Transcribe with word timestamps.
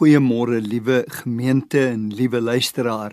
Goeiemôre 0.00 0.62
liewe 0.64 1.02
gemeente 1.12 1.80
en 1.90 2.06
liewe 2.16 2.40
luisteraar. 2.40 3.12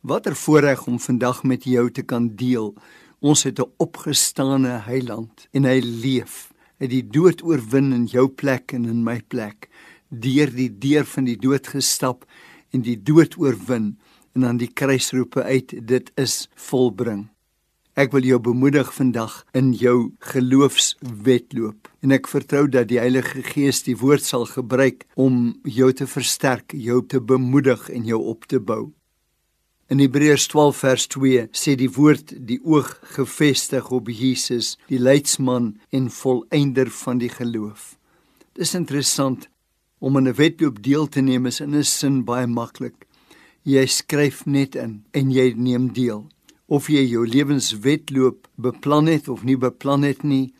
Watter 0.00 0.34
voorreg 0.36 0.82
om 0.86 0.98
vandag 1.00 1.38
met 1.48 1.64
jou 1.64 1.86
te 1.90 2.02
kan 2.02 2.26
deel. 2.36 2.74
Ons 3.20 3.44
het 3.48 3.58
'n 3.58 3.72
opgestane 3.76 4.84
Heiland 4.84 5.48
en 5.52 5.64
hy 5.64 5.80
leef. 5.80 6.52
Hy 6.76 6.84
het 6.84 6.90
die 6.90 7.08
dood 7.08 7.42
oorwin 7.42 7.92
in 7.92 8.04
jou 8.04 8.28
plek 8.28 8.72
en 8.72 8.84
in 8.84 9.02
my 9.02 9.22
plek. 9.28 9.70
Deur 10.10 10.50
die 10.52 10.78
deur 10.78 11.04
van 11.04 11.24
die 11.24 11.38
dood 11.38 11.66
gestap 11.66 12.26
en 12.70 12.82
die 12.82 13.02
dood 13.02 13.38
oorwin 13.38 13.96
en 14.34 14.44
aan 14.44 14.56
die 14.56 14.72
kruis 14.72 15.12
roepe 15.12 15.42
uit 15.42 15.86
dit 15.88 16.12
is 16.16 16.48
volbring. 16.54 17.28
Ek 17.96 18.10
wil 18.12 18.26
jou 18.28 18.36
bemoedig 18.44 18.90
vandag 18.92 19.38
in 19.56 19.70
jou 19.72 20.10
geloofswetloop 20.20 21.86
en 22.04 22.12
ek 22.12 22.26
vertrou 22.28 22.66
dat 22.68 22.90
die 22.90 22.98
Heilige 23.00 23.40
Gees 23.40 23.80
die 23.86 23.94
woord 23.96 24.20
sal 24.20 24.44
gebruik 24.50 25.06
om 25.16 25.54
jou 25.64 25.88
te 25.96 26.04
versterk, 26.04 26.74
jou 26.76 27.00
te 27.08 27.22
bemoedig 27.24 27.86
en 27.88 28.04
jou 28.04 28.20
op 28.34 28.44
te 28.52 28.60
bou. 28.60 28.90
In 29.88 30.04
Hebreërs 30.04 30.44
12 30.52 30.82
vers 30.84 31.08
2 31.16 31.46
sê 31.56 31.78
die 31.80 31.88
woord 31.96 32.36
die 32.36 32.60
oog 32.68 32.92
gefestig 33.16 33.88
op 33.88 34.12
Jesus, 34.12 34.74
die 34.92 35.00
leidsman 35.00 35.78
en 35.88 36.12
volëinder 36.12 36.92
van 37.00 37.24
die 37.24 37.32
geloof. 37.32 37.94
Dis 38.60 38.76
interessant 38.76 39.48
om 40.04 40.20
in 40.20 40.28
'n 40.28 40.36
wedloop 40.36 40.82
deel 40.84 41.08
te 41.08 41.24
neem 41.24 41.46
is 41.46 41.64
in 41.64 41.74
'n 41.74 41.84
sin 41.84 42.24
baie 42.24 42.46
maklik. 42.46 43.08
Jy 43.64 43.86
skryf 43.86 44.44
net 44.44 44.74
in 44.76 45.04
en 45.12 45.30
jy 45.30 45.54
neem 45.56 45.92
deel 45.92 46.28
of 46.66 46.88
jy 46.90 47.04
jou 47.06 47.22
lewenswetloop 47.26 48.48
beplan 48.58 49.06
het 49.10 49.28
of 49.30 49.44
nie 49.46 49.56
beplan 49.58 50.02
het 50.06 50.24
nie. 50.26 50.52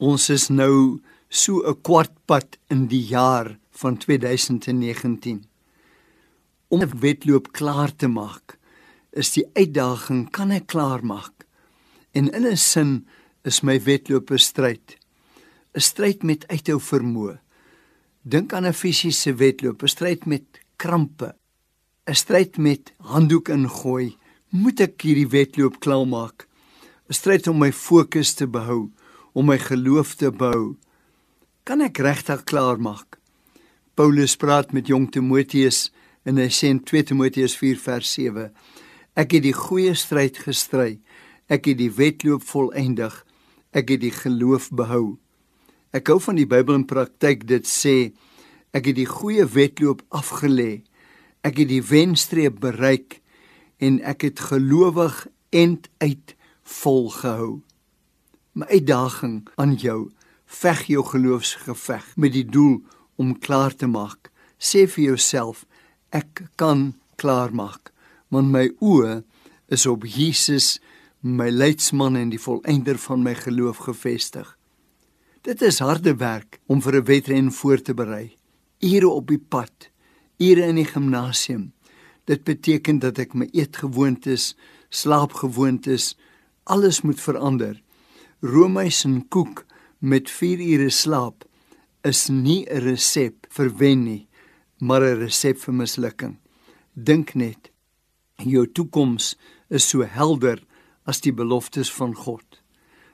Ons 0.00 0.30
is 0.32 0.48
nou 0.48 1.00
so 1.28 1.62
'n 1.62 1.80
kwart 1.82 2.12
pad 2.26 2.56
in 2.70 2.86
die 2.86 3.04
jaar 3.04 3.58
van 3.70 3.96
2019. 3.96 5.44
Om 6.68 6.80
'n 6.82 6.98
wedloop 7.00 7.52
klaar 7.52 7.94
te 7.96 8.08
maak, 8.08 8.58
is 9.12 9.32
die 9.32 9.46
uitdaging 9.54 10.30
kan 10.30 10.50
ek 10.50 10.66
klaar 10.66 11.04
maak? 11.04 11.46
En 12.12 12.30
in 12.32 12.46
'n 12.46 12.56
sin 12.56 13.06
is 13.44 13.62
my 13.62 13.78
wedloop 13.80 14.30
'n 14.30 14.38
stryd. 14.38 14.96
'n 15.74 15.80
Stryd 15.80 16.22
met 16.22 16.48
uithou 16.48 16.80
vermoë. 16.80 17.38
Dink 18.22 18.52
aan 18.52 18.66
'n 18.66 18.72
fisiese 18.72 19.34
wedloop, 19.34 19.82
'n 19.82 19.88
stryd 19.88 20.26
met 20.26 20.44
krampe. 20.76 21.34
'n 22.06 22.14
Stryd 22.14 22.56
met 22.56 22.92
handdoek 22.98 23.48
ingooi 23.48 24.16
moet 24.54 24.78
ek 24.84 25.02
hierdie 25.02 25.26
wedloop 25.26 25.80
klaarmaak. 25.82 26.46
'n 27.10 27.12
Stryd 27.18 27.48
om 27.50 27.58
my 27.58 27.72
fokus 27.72 28.34
te 28.38 28.46
behou, 28.46 28.92
om 29.34 29.46
my 29.50 29.58
geloof 29.58 30.14
te 30.14 30.30
bou. 30.30 30.76
Kan 31.64 31.80
ek 31.80 31.98
regtig 31.98 32.44
klaarmaak? 32.44 33.18
Paulus 33.94 34.36
praat 34.36 34.72
met 34.72 34.86
jong 34.86 35.10
Timoteus 35.10 35.90
in 36.24 36.38
hy 36.38 36.46
sê 36.54 36.70
in 36.70 36.78
2 36.78 37.02
Timoteus 37.02 37.56
4 37.58 37.78
vers 37.82 38.12
7: 38.14 38.52
Ek 39.16 39.32
het 39.32 39.42
die 39.42 39.52
goeie 39.52 39.94
stryd 39.94 40.38
gestry. 40.38 41.00
Ek 41.50 41.66
het 41.66 41.78
die 41.78 41.90
wedloop 41.90 42.42
volëindig. 42.42 43.26
Ek 43.74 43.90
het 43.90 44.00
die 44.00 44.14
geloof 44.14 44.70
behou. 44.70 45.18
Ek 45.92 46.06
hou 46.06 46.20
van 46.20 46.36
die 46.36 46.46
Bybel 46.46 46.74
in 46.74 46.86
praktyk. 46.86 47.46
Dit 47.46 47.66
sê 47.66 48.14
ek 48.72 48.86
het 48.86 48.96
die 48.96 49.10
goeie 49.10 49.46
wedloop 49.46 50.02
afgelê. 50.10 50.82
Ek 51.42 51.58
het 51.58 51.68
die 51.68 51.82
wenstreep 51.82 52.60
bereik 52.60 53.23
en 53.84 54.00
ek 54.00 54.24
het 54.28 54.40
gelowig 54.48 55.26
end 55.52 55.88
uit 55.98 56.34
volgehou. 56.62 57.60
My 58.52 58.66
uitdaging 58.70 59.42
aan 59.60 59.74
jou, 59.80 60.10
veg 60.46 60.86
jou 60.88 61.04
geloofsgeveg 61.04 62.06
met 62.16 62.32
die 62.32 62.46
doel 62.46 62.80
om 63.20 63.38
klaar 63.38 63.74
te 63.74 63.86
maak. 63.90 64.30
Sê 64.58 64.86
vir 64.88 65.10
jouself, 65.10 65.64
ek 66.14 66.46
kan 66.56 66.94
klaar 67.20 67.52
maak, 67.52 67.92
want 68.32 68.52
my 68.54 68.68
oë 68.80 69.22
is 69.74 69.86
op 69.90 70.06
Jesus, 70.06 70.78
my 71.20 71.50
leidsman 71.50 72.16
en 72.20 72.30
die 72.32 72.40
volëinder 72.40 72.98
van 73.00 73.24
my 73.24 73.34
geloof 73.36 73.84
gefestig. 73.88 74.46
Dit 75.44 75.62
is 75.62 75.82
harde 75.84 76.14
werk 76.20 76.60
om 76.66 76.80
vir 76.80 76.96
'n 77.00 77.04
wedren 77.04 77.52
voor 77.52 77.82
te 77.82 77.94
berei. 77.94 78.36
Ure 78.80 79.08
op 79.08 79.26
die 79.28 79.38
pad, 79.38 79.90
ure 80.38 80.62
in 80.66 80.76
die 80.76 80.88
gimnasium, 80.88 81.72
Dit 82.24 82.44
beteken 82.44 82.98
dat 82.98 83.18
ek 83.18 83.34
my 83.34 83.48
eetgewoontes, 83.52 84.54
slaapgewoontes, 84.88 86.14
alles 86.64 87.02
moet 87.04 87.20
verander. 87.20 87.76
Roomys 88.40 89.04
en 89.04 89.22
koek 89.28 89.64
met 89.98 90.30
4 90.30 90.60
ure 90.60 90.90
slaap 90.90 91.44
is 92.04 92.28
nie 92.28 92.64
'n 92.68 92.80
resep 92.84 93.46
vir 93.50 93.70
wen 93.76 94.04
nie, 94.04 94.26
maar 94.80 95.02
'n 95.02 95.18
resep 95.18 95.58
vir 95.58 95.74
mislukking. 95.74 96.36
Dink 96.94 97.34
net. 97.34 97.70
Jou 98.36 98.66
toekoms 98.66 99.36
is 99.70 99.88
so 99.88 100.02
helder 100.02 100.62
as 101.06 101.20
die 101.20 101.32
beloftes 101.32 101.92
van 101.92 102.14
God. 102.14 102.60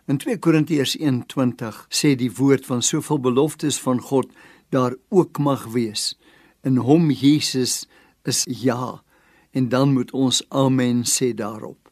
In 0.06 0.19
2 0.19 0.38
Korintiërs 0.38 0.97
1:20 0.98 1.87
sê 1.88 2.16
die 2.16 2.32
woord 2.32 2.66
van 2.66 2.82
soveel 2.82 3.19
beloftes 3.19 3.78
van 3.78 4.00
God 4.00 4.27
daar 4.71 4.94
ook 5.09 5.38
mag 5.38 5.66
wees. 5.66 6.19
In 6.62 6.77
hom 6.77 7.10
Jesus 7.10 7.87
is 8.22 8.47
ja 8.48 9.03
en 9.50 9.69
dan 9.69 9.92
moet 9.92 10.10
ons 10.10 10.42
amen 10.48 11.04
sê 11.04 11.34
daarop. 11.34 11.91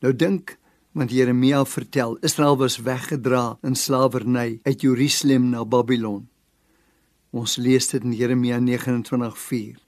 Nou 0.00 0.12
dink 0.16 0.58
want 0.94 1.10
Jeremia 1.10 1.64
vertel 1.66 2.16
Israel 2.22 2.56
was 2.56 2.78
weggedra 2.78 3.58
in 3.62 3.74
slawerny 3.74 4.60
uit 4.62 4.80
Jerusalem 4.80 5.48
na 5.50 5.64
Babylon. 5.64 6.28
Ons 7.34 7.56
lees 7.56 7.88
dit 7.90 8.02
in 8.02 8.12
Jeremia 8.14 8.60
29:4. 8.60 9.80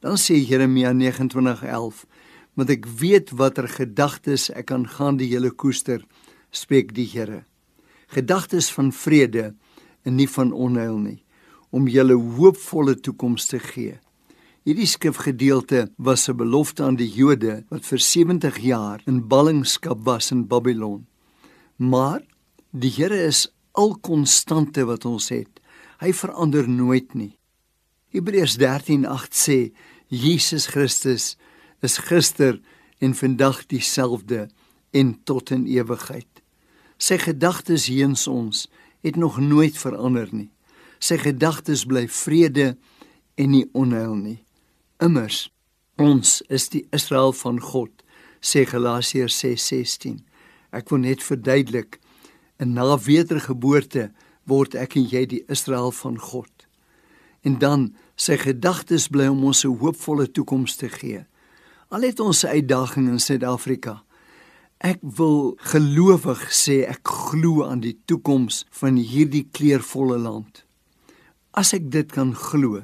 Dan 0.00 0.16
sê 0.16 0.34
Jeremia 0.34 0.92
29:11 0.92 2.06
want 2.54 2.70
ek 2.70 2.86
weet 2.98 3.30
watter 3.30 3.68
gedagtes 3.70 4.48
ek 4.50 4.72
aan 4.74 4.88
gaan 4.90 5.16
die 5.16 5.28
hele 5.30 5.50
koester 5.54 6.02
spreek 6.50 6.90
die 6.94 7.06
Here. 7.06 7.44
Gedagtes 8.10 8.72
van 8.74 8.90
vrede 8.92 9.54
en 10.02 10.16
nie 10.18 10.28
van 10.28 10.52
onheil 10.52 10.98
nie 10.98 11.22
om 11.70 11.86
julle 11.86 12.16
hoopvolle 12.16 12.96
toekoms 12.96 13.46
te 13.46 13.58
gee. 13.60 13.98
Hierdie 14.68 14.84
skrifgedeelte 14.84 15.78
was 15.96 16.28
'n 16.28 16.36
belofte 16.36 16.82
aan 16.82 16.96
die 16.96 17.08
Jode 17.08 17.64
wat 17.70 17.86
vir 17.86 17.98
70 17.98 18.58
jaar 18.58 19.00
in 19.06 19.28
ballingskap 19.28 20.04
was 20.04 20.30
in 20.30 20.46
Babylon. 20.46 21.06
Maar 21.76 22.20
die 22.70 22.90
Here 22.90 23.16
is 23.16 23.48
al 23.72 23.96
konstante 24.00 24.84
wat 24.84 25.04
ons 25.04 25.28
het. 25.28 25.60
Hy 26.00 26.12
verander 26.12 26.68
nooit 26.68 27.14
nie. 27.14 27.38
Hebreërs 28.12 28.56
13:8 28.56 29.32
sê 29.32 29.72
Jesus 30.06 30.66
Christus 30.66 31.36
is 31.80 31.98
gister 31.98 32.60
en 32.98 33.14
vandag 33.14 33.66
dieselfde 33.66 34.50
en 34.90 35.20
tot 35.24 35.50
in 35.50 35.66
ewigheid. 35.66 36.42
Sy 36.98 37.16
gedagtes 37.16 37.86
heens 37.86 38.26
ons 38.26 38.68
het 39.00 39.16
nog 39.16 39.38
nooit 39.38 39.78
verander 39.78 40.28
nie. 40.32 40.50
Sy 40.98 41.16
gedagtes 41.16 41.84
bly 41.84 42.08
vrede 42.08 42.76
en 43.34 43.50
nie 43.50 43.68
onheil 43.72 44.14
nie. 44.14 44.44
Immers 44.98 45.46
ons 46.02 46.40
is 46.50 46.64
die 46.72 46.84
Israel 46.94 47.30
van 47.38 47.60
God, 47.62 47.90
sê 48.42 48.64
Galasiërs 48.66 49.36
6:16. 49.44 50.24
Ek 50.74 50.90
wil 50.90 50.98
net 51.04 51.22
verduidelik, 51.22 52.00
en 52.58 52.74
na 52.74 52.96
wedergeboorte 52.98 54.08
word 54.50 54.74
ek 54.74 54.96
en 54.98 55.06
jy 55.06 55.22
die 55.26 55.44
Israel 55.46 55.92
van 55.94 56.18
God. 56.18 56.50
En 57.46 57.58
dan 57.58 57.94
sy 58.16 58.36
gedagtes 58.42 59.06
bly 59.08 59.28
om 59.30 59.44
ons 59.44 59.64
'n 59.64 59.78
hoopvolle 59.78 60.26
toekoms 60.26 60.76
te 60.76 60.88
gee. 60.88 61.24
Al 61.90 62.02
het 62.02 62.20
ons 62.20 62.44
'n 62.44 62.58
uitdaging 62.58 63.08
in 63.08 63.20
Suid-Afrika. 63.20 64.02
Ek 64.80 64.98
wil 65.02 65.56
gelowig 65.58 66.50
sê 66.50 66.86
ek 66.88 67.06
glo 67.08 67.64
aan 67.64 67.80
die 67.80 67.98
toekoms 68.04 68.66
van 68.70 68.96
hierdie 68.96 69.48
kleurvolle 69.52 70.18
land. 70.18 70.64
As 71.52 71.72
ek 71.72 71.90
dit 71.90 72.12
kan 72.12 72.34
glo, 72.34 72.82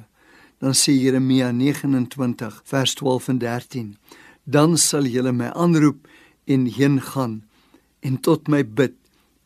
dan 0.59 0.73
sê 0.73 0.93
Jeremia 0.95 1.51
29 1.51 2.61
vers 2.65 2.93
12 2.95 3.29
en 3.29 3.39
13 3.39 3.97
dan 4.45 4.77
sal 4.77 5.09
julle 5.09 5.33
my 5.33 5.49
aanroep 5.57 6.05
en 6.45 6.65
heen 6.69 7.01
gaan 7.01 7.41
en 8.05 8.17
tot 8.21 8.47
my 8.47 8.61
bid 8.63 8.93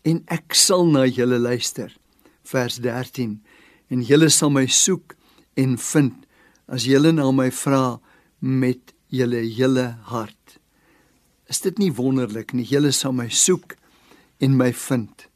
en 0.08 0.20
ek 0.32 0.56
sal 0.56 0.86
na 0.88 1.06
julle 1.08 1.40
luister. 1.40 1.92
Vers 2.44 2.80
13 2.84 3.40
en 3.90 4.04
julle 4.04 4.30
sal 4.34 4.52
my 4.52 4.66
soek 4.68 5.16
en 5.60 5.78
vind 5.80 6.26
as 6.70 6.86
julle 6.88 7.14
na 7.16 7.30
my 7.32 7.50
vra 7.56 8.00
met 8.40 8.94
julle 9.10 9.42
hele 9.48 9.88
hart. 10.12 10.60
Is 11.50 11.64
dit 11.66 11.80
nie 11.82 11.92
wonderlik 11.96 12.54
nie? 12.54 12.68
Julle 12.68 12.92
sal 12.94 13.16
my 13.16 13.30
soek 13.32 13.76
en 14.44 14.58
my 14.58 14.72
vind. 14.74 15.28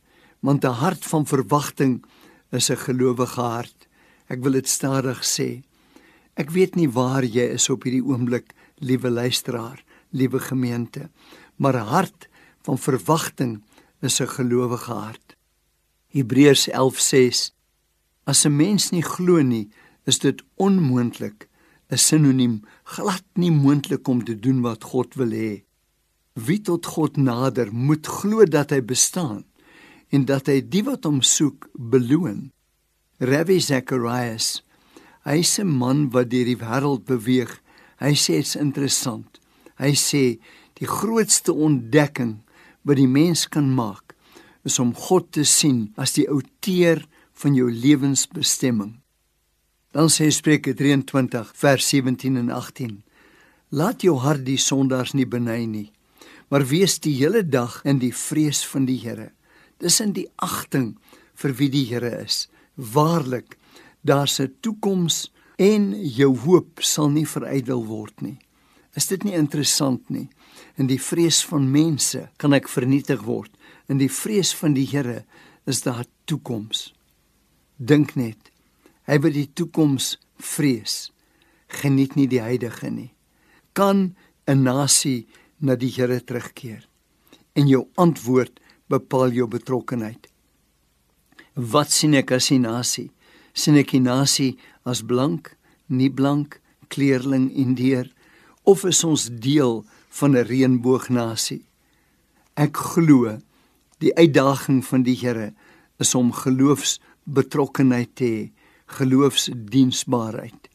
Want 0.42 0.66
'n 0.66 0.80
hart 0.84 1.04
van 1.06 1.26
verwagting 1.26 2.04
is 2.52 2.70
'n 2.70 2.78
gelowige 2.78 3.42
hart. 3.42 3.88
Ek 4.30 4.44
wil 4.44 4.52
dit 4.52 4.68
stadig 4.68 5.24
sê. 5.24 5.64
Ek 6.34 6.50
weet 6.50 6.76
nie 6.76 6.90
waar 6.90 7.24
jy 7.24 7.46
is 7.58 7.70
op 7.70 7.86
hierdie 7.86 8.06
oomblik, 8.06 8.54
liewe 8.82 9.10
luisteraar, 9.10 9.84
liewe 10.10 10.40
gemeente, 10.40 11.10
maar 11.62 11.78
hart 11.78 12.28
van 12.66 12.78
verwagting 12.78 13.62
is 14.02 14.20
'n 14.22 14.28
gelowige 14.28 14.92
hart. 14.92 15.36
Hebreërs 16.14 16.68
11:6 16.70 17.54
As 18.26 18.46
'n 18.46 18.56
mens 18.56 18.92
nie 18.92 19.04
glo 19.04 19.42
nie, 19.42 19.70
is 20.06 20.20
dit 20.20 20.44
onmoontlik, 20.56 21.48
'n 21.92 21.98
sinoniem 21.98 22.62
glad 22.84 23.24
nie 23.34 23.52
moontlik 23.52 24.08
om 24.08 24.24
te 24.24 24.40
doen 24.40 24.62
wat 24.62 24.84
God 24.84 25.14
wil 25.16 25.32
hê. 25.32 25.64
Wie 26.34 26.62
tot 26.62 26.86
God 26.86 27.18
nader, 27.18 27.74
moet 27.74 28.08
glo 28.08 28.46
dat 28.46 28.70
hy 28.70 28.82
bestaan 28.82 29.44
en 30.10 30.26
dat 30.26 30.48
hy 30.48 30.62
die 30.62 30.84
wat 30.84 31.04
hom 31.04 31.22
soek 31.22 31.70
beloon. 31.74 32.52
Rabbi 33.20 33.60
Zacharias, 33.60 34.64
hy's 35.24 35.60
'n 35.60 35.68
man 35.68 36.10
wat 36.12 36.30
deur 36.30 36.46
die 36.46 36.58
wêreld 36.58 37.06
beweeg. 37.06 37.62
Hy 38.00 38.14
sê 38.14 38.38
dit's 38.38 38.56
interessant. 38.56 39.40
Hy 39.78 39.94
sê 39.96 40.40
die 40.80 40.88
grootste 40.88 41.54
ontdekking 41.54 42.44
wat 42.84 42.98
die 42.98 43.08
mens 43.08 43.48
kan 43.48 43.74
maak 43.74 44.16
is 44.64 44.80
om 44.80 44.94
God 44.96 45.32
te 45.32 45.44
sien 45.44 45.94
as 45.98 46.14
die 46.14 46.28
outeur 46.30 47.06
van 47.34 47.56
jou 47.56 47.72
lewensbestemming. 47.72 49.00
Dan 49.94 50.10
sê 50.10 50.30
Spreuke 50.32 50.74
23 50.74 51.52
vers 51.56 51.90
17 51.90 52.38
en 52.38 52.50
18: 52.50 53.04
Laat 53.70 54.02
jou 54.02 54.18
hart 54.18 54.46
die 54.46 54.58
sondaars 54.58 55.14
nie 55.14 55.26
beny 55.26 55.66
nie, 55.66 55.90
maar 56.50 56.66
wees 56.66 57.00
die 57.00 57.16
hele 57.18 57.44
dag 57.44 57.82
in 57.86 58.00
die 58.00 58.14
vrees 58.14 58.64
van 58.66 58.86
die 58.86 59.00
Here. 59.02 59.32
Dis 59.80 60.00
in 60.02 60.14
die 60.14 60.28
agting 60.36 60.96
vir 61.36 61.56
wie 61.60 61.70
die 61.70 61.86
Here 61.90 62.24
is. 62.24 62.48
Waarlik, 62.76 63.58
daar's 64.04 64.40
'n 64.40 64.54
toekoms 64.62 65.32
en 65.56 65.94
jou 66.06 66.38
hoop 66.38 66.82
sal 66.82 67.10
nie 67.10 67.28
verydel 67.28 67.86
word 67.86 68.22
nie. 68.22 68.38
Is 68.94 69.08
dit 69.08 69.24
nie 69.24 69.34
interessant 69.34 70.10
nie? 70.10 70.30
In 70.78 70.88
die 70.88 71.02
vrees 71.02 71.44
van 71.46 71.72
mense 71.72 72.30
kan 72.38 72.54
ek 72.54 72.70
vernietig 72.70 73.24
word. 73.26 73.52
In 73.90 73.98
die 73.98 74.12
vrees 74.12 74.54
van 74.54 74.74
die 74.74 74.86
Here 74.86 75.26
is 75.66 75.82
daar 75.82 76.06
toekoms. 76.26 76.94
Dink 77.78 78.16
net, 78.16 78.52
hy 79.10 79.18
wat 79.20 79.34
die 79.34 79.50
toekoms 79.54 80.18
vrees, 80.38 81.12
geniet 81.68 82.16
nie 82.16 82.28
die 82.28 82.42
huidige 82.42 82.90
nie. 82.92 83.14
Kan 83.74 84.16
'n 84.48 84.64
nasie 84.64 85.28
na 85.60 85.76
die 85.76 85.90
Here 85.90 86.20
terugkeer? 86.20 86.88
En 87.56 87.68
jou 87.68 87.88
antwoord 87.96 88.60
bepaal 88.90 89.32
jou 89.32 89.48
betrokkenheid. 89.48 90.28
Wat 91.56 91.92
sien 91.92 92.14
ek 92.14 92.32
as 92.32 92.52
'n 92.52 92.62
nasie? 92.62 93.12
Sien 93.54 93.78
ek 93.78 93.94
'n 93.94 94.04
nasie 94.04 94.58
as 94.84 95.02
blank, 95.02 95.56
nie 95.88 96.10
blank, 96.10 96.60
kleerling, 96.90 97.52
indeer 97.54 98.12
of 98.64 98.84
is 98.84 99.04
ons 99.04 99.30
deel 99.30 99.86
van 100.10 100.36
'n 100.36 100.46
reënboognasie? 100.46 101.62
Ek 102.56 102.78
glo 102.78 103.40
die 104.00 104.14
uitdaging 104.16 104.84
van 104.86 105.04
die 105.04 105.16
Here 105.16 105.54
is 106.00 106.16
om 106.16 106.32
geloofs 106.32 107.00
betrokkenheid 107.26 108.16
te 108.16 108.26
hê, 108.26 108.52
geloofsdiensbaarheid. 108.86 110.70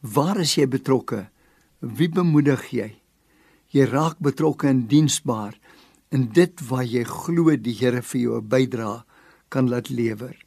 Waar 0.00 0.40
is 0.40 0.54
jy 0.54 0.66
betrokke? 0.66 1.28
Wie 1.80 2.08
bemoedig 2.08 2.70
jy? 2.70 2.90
Jy 3.72 3.84
raak 3.90 4.18
betrokke 4.18 4.68
en 4.68 4.86
diensbaar 4.86 5.54
in 6.10 6.28
dit 6.32 6.60
waar 6.68 6.84
jy 6.84 7.04
glo 7.04 7.56
die 7.56 7.74
Here 7.74 8.02
vir 8.02 8.20
jou 8.20 8.36
'n 8.38 8.48
bydrae 8.48 9.02
kan 9.48 9.68
laat 9.68 9.88
lewer. 9.90 10.43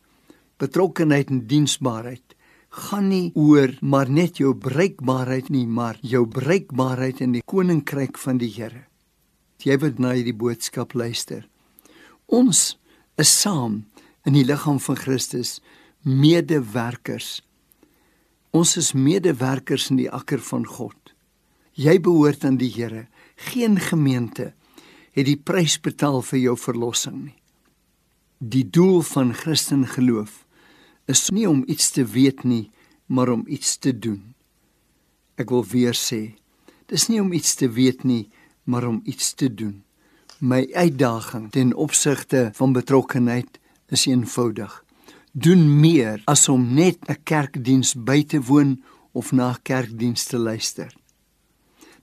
Betrokkenheid 0.58 1.30
en 1.30 1.46
diensbaarheid 1.48 2.36
gaan 2.70 3.08
nie 3.10 3.32
oor 3.36 3.74
maar 3.82 4.10
net 4.10 4.40
jou 4.42 4.54
bereikbaarheid 4.54 5.50
nie, 5.54 5.66
maar 5.68 5.98
jou 6.02 6.26
bereikbaarheid 6.26 7.22
in 7.22 7.36
die 7.38 7.44
koninkryk 7.46 8.18
van 8.18 8.42
die 8.42 8.52
Here. 8.54 8.86
Jy 9.64 9.78
wat 9.82 10.00
na 10.00 10.14
hierdie 10.14 10.36
boodskap 10.38 10.94
luister. 10.94 11.48
Ons 12.28 12.78
is 13.18 13.32
saam 13.32 13.86
in 14.28 14.36
die 14.36 14.46
liggaam 14.46 14.80
van 14.84 15.00
Christus 15.00 15.58
medewerkers. 16.02 17.42
Ons 18.54 18.78
is 18.78 18.94
medewerkers 18.94 19.90
in 19.92 20.02
die 20.02 20.12
akker 20.12 20.42
van 20.44 20.66
God. 20.66 20.98
Jy 21.78 21.98
behoort 22.02 22.46
aan 22.46 22.58
die 22.62 22.72
Here. 22.74 23.08
Geen 23.52 23.78
gemeente 23.82 24.54
het 25.14 25.26
die 25.26 25.38
prys 25.38 25.78
betaal 25.82 26.22
vir 26.26 26.40
jou 26.40 26.58
verlossing 26.58 27.20
nie. 27.28 27.38
Die 28.38 28.66
doel 28.70 29.02
van 29.02 29.34
Christen 29.34 29.88
geloof 29.90 30.44
is 31.08 31.30
nie 31.32 31.48
om 31.50 31.64
iets 31.68 31.92
te 31.96 32.04
weet 32.06 32.44
nie, 32.44 32.70
maar 33.08 33.30
om 33.32 33.46
iets 33.48 33.78
te 33.78 33.94
doen. 33.96 34.34
Ek 35.40 35.50
wil 35.54 35.64
weer 35.72 35.96
sê, 35.96 36.36
dis 36.92 37.08
nie 37.08 37.22
om 37.24 37.32
iets 37.34 37.56
te 37.56 37.70
weet 37.72 38.04
nie, 38.04 38.28
maar 38.68 38.88
om 38.88 39.00
iets 39.08 39.32
te 39.40 39.48
doen. 39.48 39.84
My 40.40 40.68
uitdaging 40.74 41.48
ten 41.56 41.74
opsigte 41.74 42.50
van 42.54 42.76
betrokkenheid 42.76 43.60
is 43.90 44.06
eenvoudig. 44.06 44.84
Doen 45.32 45.80
meer 45.80 46.22
as 46.26 46.50
om 46.50 46.74
net 46.74 46.98
'n 47.08 47.24
kerkdiens 47.24 47.96
by 47.96 48.24
te 48.24 48.42
woon 48.42 48.84
of 49.12 49.32
na 49.32 49.58
kerkdiens 49.64 50.24
te 50.24 50.38
luister. 50.38 50.94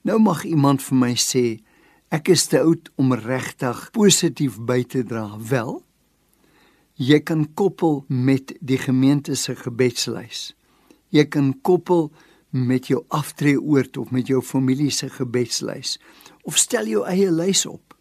Nou 0.03 0.19
mag 0.19 0.45
iemand 0.45 0.83
vir 0.83 0.97
my 0.97 1.15
sê, 1.15 1.61
ek 2.09 2.29
is 2.29 2.47
te 2.47 2.61
oud 2.61 2.91
om 2.97 3.13
regtig 3.13 3.91
positief 3.91 4.59
by 4.59 4.83
te 4.83 5.03
dra. 5.03 5.39
Wel, 5.39 5.83
jy 6.95 7.21
kan 7.27 7.47
koppel 7.55 8.05
met 8.09 8.55
die 8.61 8.79
gemeente 8.79 9.35
se 9.35 9.55
gebedslys. 9.59 10.53
Jy 11.11 11.25
kan 11.31 11.53
koppel 11.63 12.13
met 12.55 12.87
jou 12.87 13.03
aftreeoord 13.09 13.97
of 13.97 14.11
met 14.15 14.31
jou 14.31 14.43
familie 14.43 14.91
se 14.91 15.09
gebedslys 15.11 15.99
of 16.47 16.59
stel 16.59 16.87
jou 16.87 17.03
eie 17.07 17.31
lys 17.31 17.65
op. 17.67 17.97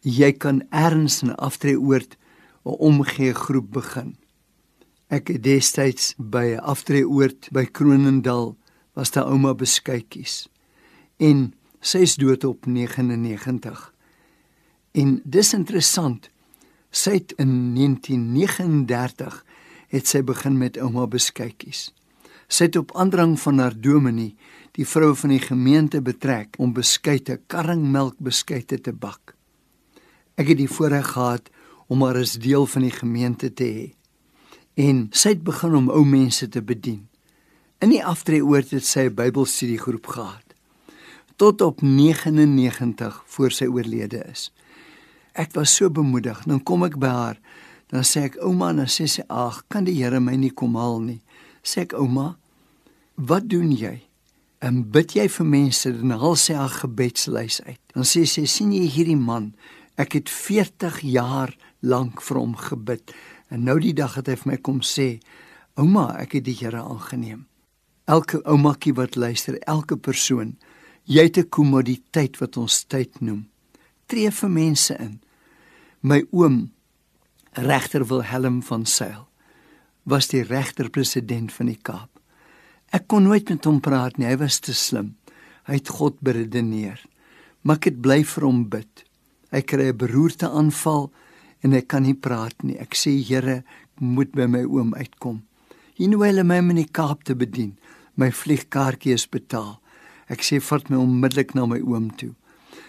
Jy 0.00 0.32
kan 0.32 0.62
erns 0.70 1.22
'n 1.22 1.36
aftreeoord 1.36 2.16
'n 2.64 2.76
omgee 2.78 3.34
groep 3.34 3.72
begin. 3.72 4.16
Ek 5.08 5.28
het 5.28 5.42
destyds 5.42 6.14
by 6.16 6.56
'n 6.56 6.64
aftreeoord 6.64 7.48
by 7.52 7.64
Kronendal 7.64 8.56
was 8.94 9.10
daar 9.10 9.26
ouma 9.26 9.54
beskuitjies. 9.54 10.48
En 11.16 11.54
sy 11.80 11.98
is 11.98 12.16
dood 12.16 12.44
op 12.44 12.66
99. 12.66 13.94
En 14.92 15.20
dis 15.24 15.54
interessant. 15.54 16.30
Sy 16.90 17.20
het 17.20 17.32
in 17.38 17.74
1939 17.74 19.44
het 19.90 20.06
sy 20.06 20.22
begin 20.26 20.58
met 20.58 20.78
ouma 20.78 21.06
beskuitjies. 21.10 21.90
Sy 22.50 22.66
het 22.66 22.76
op 22.80 22.94
aandrang 22.98 23.36
van 23.38 23.62
haar 23.62 23.76
dominee, 23.78 24.34
die 24.74 24.86
vrou 24.86 25.12
van 25.18 25.34
die 25.34 25.42
gemeente 25.42 26.00
betrek 26.02 26.58
om 26.58 26.74
beskuite, 26.74 27.38
karringmelk 27.46 28.18
beskuite 28.18 28.80
te 28.82 28.92
bak. 28.92 29.34
Ek 30.34 30.50
het 30.50 30.58
die 30.58 30.70
voorreg 30.70 31.12
gehad 31.14 31.50
om 31.90 32.02
haar 32.06 32.18
as 32.22 32.38
deel 32.42 32.66
van 32.66 32.86
die 32.86 32.94
gemeente 32.94 33.50
te 33.54 33.66
hê. 33.66 33.88
En 34.78 35.08
sy 35.14 35.34
het 35.34 35.42
begin 35.46 35.74
om 35.78 35.90
ou 35.90 36.04
mense 36.06 36.48
te 36.48 36.62
bedien. 36.62 37.06
In 37.82 37.94
die 37.94 38.04
aftreeoord 38.04 38.70
het 38.74 38.84
sy 38.84 39.08
'n 39.08 39.14
Bybelstudiegroep 39.14 40.06
gehad 40.06 40.50
tot 41.40 41.60
op 41.60 41.80
99 41.80 43.22
voor 43.26 43.50
sy 43.50 43.64
oorlede 43.64 44.24
is. 44.28 44.50
Ek 45.40 45.54
was 45.56 45.72
so 45.72 45.88
bemoedig. 45.88 46.42
Dan 46.44 46.60
kom 46.60 46.84
ek 46.84 46.98
by 47.00 47.08
haar, 47.08 47.38
dan 47.88 48.04
sê 48.04 48.26
ek 48.28 48.36
ouma, 48.44 48.74
dan 48.76 48.90
sê 48.92 49.06
sy: 49.08 49.24
"Ag, 49.28 49.64
kan 49.72 49.84
die 49.84 49.96
Here 49.96 50.20
my 50.20 50.36
nie 50.36 50.52
kom 50.52 50.76
haal 50.76 51.00
nie?" 51.00 51.20
Sê 51.64 51.82
ek 51.88 51.94
ouma, 51.96 52.36
"Wat 53.16 53.48
doen 53.48 53.72
jy?" 53.72 54.02
En 54.60 54.84
bid 54.90 55.14
jy 55.16 55.28
vir 55.28 55.46
mense 55.46 55.92
dan 55.92 56.10
haal 56.10 56.36
sy 56.36 56.54
haar 56.54 56.68
gebedslys 56.68 57.60
uit. 57.64 57.80
Dan 57.94 58.04
sê 58.04 58.26
sy: 58.26 58.44
"Sien 58.44 58.72
jy 58.72 58.86
hierdie 58.86 59.16
man? 59.16 59.54
Ek 59.96 60.12
het 60.12 60.28
40 60.28 61.00
jaar 61.00 61.56
lank 61.80 62.20
vir 62.20 62.36
hom 62.36 62.54
gebid. 62.56 63.12
En 63.50 63.64
nou 63.64 63.78
die 63.80 63.94
dag 63.94 64.14
het 64.14 64.26
hy 64.26 64.36
vir 64.36 64.52
my 64.52 64.56
kom 64.56 64.80
sê, 64.80 65.20
"Ouma, 65.76 66.16
ek 66.20 66.32
het 66.32 66.44
die 66.44 66.54
Here 66.54 66.82
aangeneem." 66.82 67.46
Elke 68.06 68.42
oumakie 68.44 68.94
wat 68.94 69.16
luister, 69.16 69.58
elke 69.58 69.96
persoon, 69.96 70.58
jy 71.04 71.22
het 71.22 71.38
'n 71.38 71.48
kommoditeit 71.48 72.38
wat 72.38 72.56
ons 72.56 72.84
tyd 72.84 73.20
noem. 73.20 73.48
Tree 74.06 74.30
vir 74.30 74.50
mense 74.50 74.96
in. 74.98 75.20
My 76.00 76.22
oom, 76.32 76.70
regter 77.60 78.06
Wilhelm 78.08 78.62
van 78.64 78.86
Sail, 78.88 79.26
was 80.08 80.30
die 80.32 80.40
regter-president 80.40 81.52
van 81.52 81.68
die 81.68 81.76
Kaap. 81.76 82.08
Ek 82.88 83.04
kon 83.12 83.26
nooit 83.28 83.50
met 83.52 83.68
hom 83.68 83.82
praat 83.84 84.16
nie, 84.16 84.24
hy 84.24 84.38
was 84.40 84.62
te 84.64 84.72
slim. 84.72 85.10
Hy 85.68 85.76
het 85.76 85.92
God 85.92 86.16
beredeneer. 86.24 87.02
Maar 87.60 87.76
ek 87.76 87.90
het 87.90 88.00
bly 88.00 88.22
vir 88.24 88.46
hom 88.48 88.62
bid. 88.72 89.04
Hy 89.52 89.60
kry 89.60 89.90
'n 89.92 90.00
beroerte 90.00 90.48
aanval 90.48 91.12
en 91.60 91.74
ek 91.74 91.88
kan 91.88 92.02
nie 92.02 92.16
praat 92.16 92.56
nie. 92.64 92.78
Ek 92.80 92.96
sê 92.96 93.20
Here, 93.20 93.62
moet 94.00 94.32
by 94.32 94.46
my 94.46 94.64
oom 94.64 94.94
uitkom. 94.94 95.42
Hier 95.94 96.08
nou 96.08 96.24
hulle 96.24 96.44
my 96.44 96.56
in 96.56 96.76
die 96.76 96.88
Kaap 96.88 97.24
te 97.24 97.34
bedien. 97.34 97.76
My 98.16 98.30
vliegkaartjie 98.30 99.12
is 99.12 99.26
betaal. 99.26 99.80
Ek 100.30 100.40
sê 100.40 100.62
vat 100.62 100.88
my 100.88 100.96
onmiddellik 100.96 101.54
na 101.54 101.66
my 101.66 101.80
oom 101.80 102.10
toe. 102.16 102.34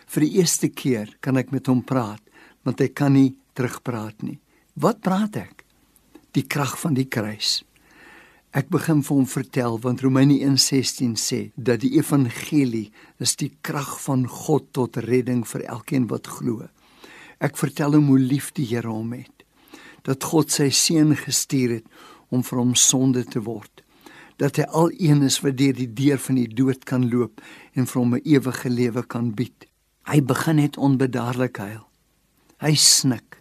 Vir 0.07 0.21
die 0.21 0.37
eerste 0.39 0.69
keer 0.69 1.17
kan 1.19 1.37
ek 1.37 1.51
met 1.51 1.67
hom 1.67 1.83
praat, 1.83 2.21
want 2.63 2.79
hy 2.79 2.87
kan 2.93 3.13
nie 3.13 3.33
terugpraat 3.57 4.23
nie. 4.23 4.39
Wat 4.73 5.01
praat 5.01 5.35
ek? 5.41 5.65
Die 6.35 6.47
krag 6.47 6.77
van 6.79 6.95
die 6.95 7.07
kruis. 7.11 7.61
Ek 8.51 8.67
begin 8.71 8.99
vir 9.03 9.15
hom 9.15 9.27
vertel 9.27 9.77
want 9.83 10.01
Romeine 10.03 10.39
1:16 10.43 11.15
sê 11.15 11.51
dat 11.55 11.81
die 11.81 11.95
evangelie 11.97 12.91
is 13.19 13.35
die 13.35 13.51
krag 13.61 13.99
van 14.03 14.27
God 14.27 14.71
tot 14.73 14.97
redding 14.97 15.45
vir 15.47 15.63
elkeen 15.67 16.07
wat 16.07 16.27
glo. 16.27 16.67
Ek 17.39 17.57
vertel 17.57 17.95
hom 17.95 18.11
hoe 18.11 18.19
lief 18.19 18.51
die 18.53 18.65
Here 18.65 18.89
hom 18.89 19.13
het. 19.13 19.45
Dat 20.03 20.23
God 20.23 20.51
sy 20.51 20.69
seun 20.69 21.15
gestuur 21.15 21.79
het 21.79 21.85
om 22.29 22.43
vir 22.43 22.59
hom 22.59 22.75
sonde 22.75 23.23
te 23.23 23.39
word. 23.39 23.81
dat 24.41 24.57
hy 24.57 24.65
al 24.73 24.89
een 24.97 25.21
is 25.21 25.37
wat 25.45 25.59
deur 25.59 25.75
die 25.77 25.89
deur 25.93 26.17
van 26.17 26.39
die 26.39 26.49
dood 26.49 26.85
kan 26.89 27.05
loop 27.11 27.43
en 27.77 27.85
vir 27.85 27.99
hom 28.01 28.15
'n 28.15 28.25
ewige 28.25 28.69
lewe 28.69 29.03
kan 29.05 29.31
bied. 29.37 29.67
Hy 30.09 30.21
begin 30.21 30.55
net 30.55 30.77
onbedaarlik 30.77 31.57
huil. 31.57 31.90
Hy 32.61 32.75
snik. 32.77 33.39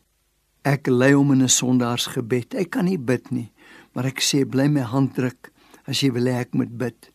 Ek 0.64 0.88
lei 0.88 1.12
hom 1.12 1.32
in 1.32 1.42
'n 1.42 1.48
sondaarsgebed. 1.48 2.54
Ek 2.54 2.70
kan 2.70 2.84
nie 2.84 2.96
bid 2.98 3.30
nie, 3.30 3.52
maar 3.92 4.06
ek 4.06 4.20
sê 4.20 4.48
bly 4.48 4.68
my 4.68 4.80
hand 4.80 5.14
druk 5.14 5.52
as 5.86 6.00
jy 6.00 6.10
wil 6.12 6.24
hê 6.24 6.40
ek 6.40 6.54
moet 6.54 6.78
bid. 6.78 7.10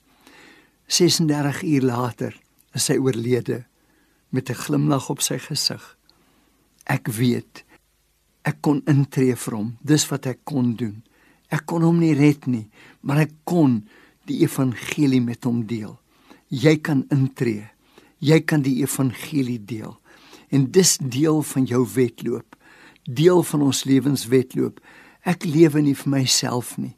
36 0.87 1.63
uur 1.63 1.81
later 1.81 2.33
is 2.75 2.87
hy 2.87 2.97
oorlede 2.97 3.65
met 4.29 4.49
'n 4.49 4.53
glimlag 4.53 5.09
op 5.09 5.21
sy 5.21 5.39
gesig. 5.39 5.97
Ek 6.85 7.07
weet 7.07 7.63
ek 8.43 8.61
kon 8.61 8.83
intree 8.85 9.35
vir 9.35 9.55
hom. 9.57 9.77
Dis 9.81 10.05
wat 10.11 10.27
ek 10.27 10.39
kon 10.43 10.75
doen. 10.75 11.03
Ek 11.49 11.65
kon 11.65 11.81
hom 11.81 11.99
nie 11.99 12.13
red 12.13 12.45
nie, 12.45 12.69
maar 13.01 13.17
ek 13.17 13.31
kon 13.43 13.87
die 14.25 14.43
evangelie 14.43 15.21
met 15.21 15.43
hom 15.43 15.65
deel. 15.65 15.99
Jy 16.49 16.77
kan 16.77 17.05
intree. 17.09 17.69
Jy 18.19 18.39
kan 18.45 18.61
die 18.61 18.81
evangelie 18.83 19.59
deel. 19.65 19.97
En 20.49 20.67
dis 20.71 20.97
deel 20.97 21.41
van 21.41 21.65
jou 21.65 21.81
wedloop. 21.93 22.55
Deel 23.03 23.43
van 23.43 23.61
ons 23.61 23.83
lewenswedloop. 23.83 24.79
Ek 25.25 25.45
lewe 25.45 25.81
nie 25.81 25.95
vir 25.95 26.11
myself 26.11 26.75
nie. 26.77 26.95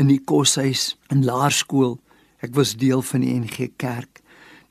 In 0.00 0.08
die 0.08 0.20
koshuis, 0.20 0.94
in 1.12 1.24
laerskool, 1.24 1.98
ek 2.40 2.54
was 2.56 2.76
deel 2.80 3.02
van 3.04 3.24
die 3.24 3.34
NG 3.36 3.68
Kerk. 3.76 4.22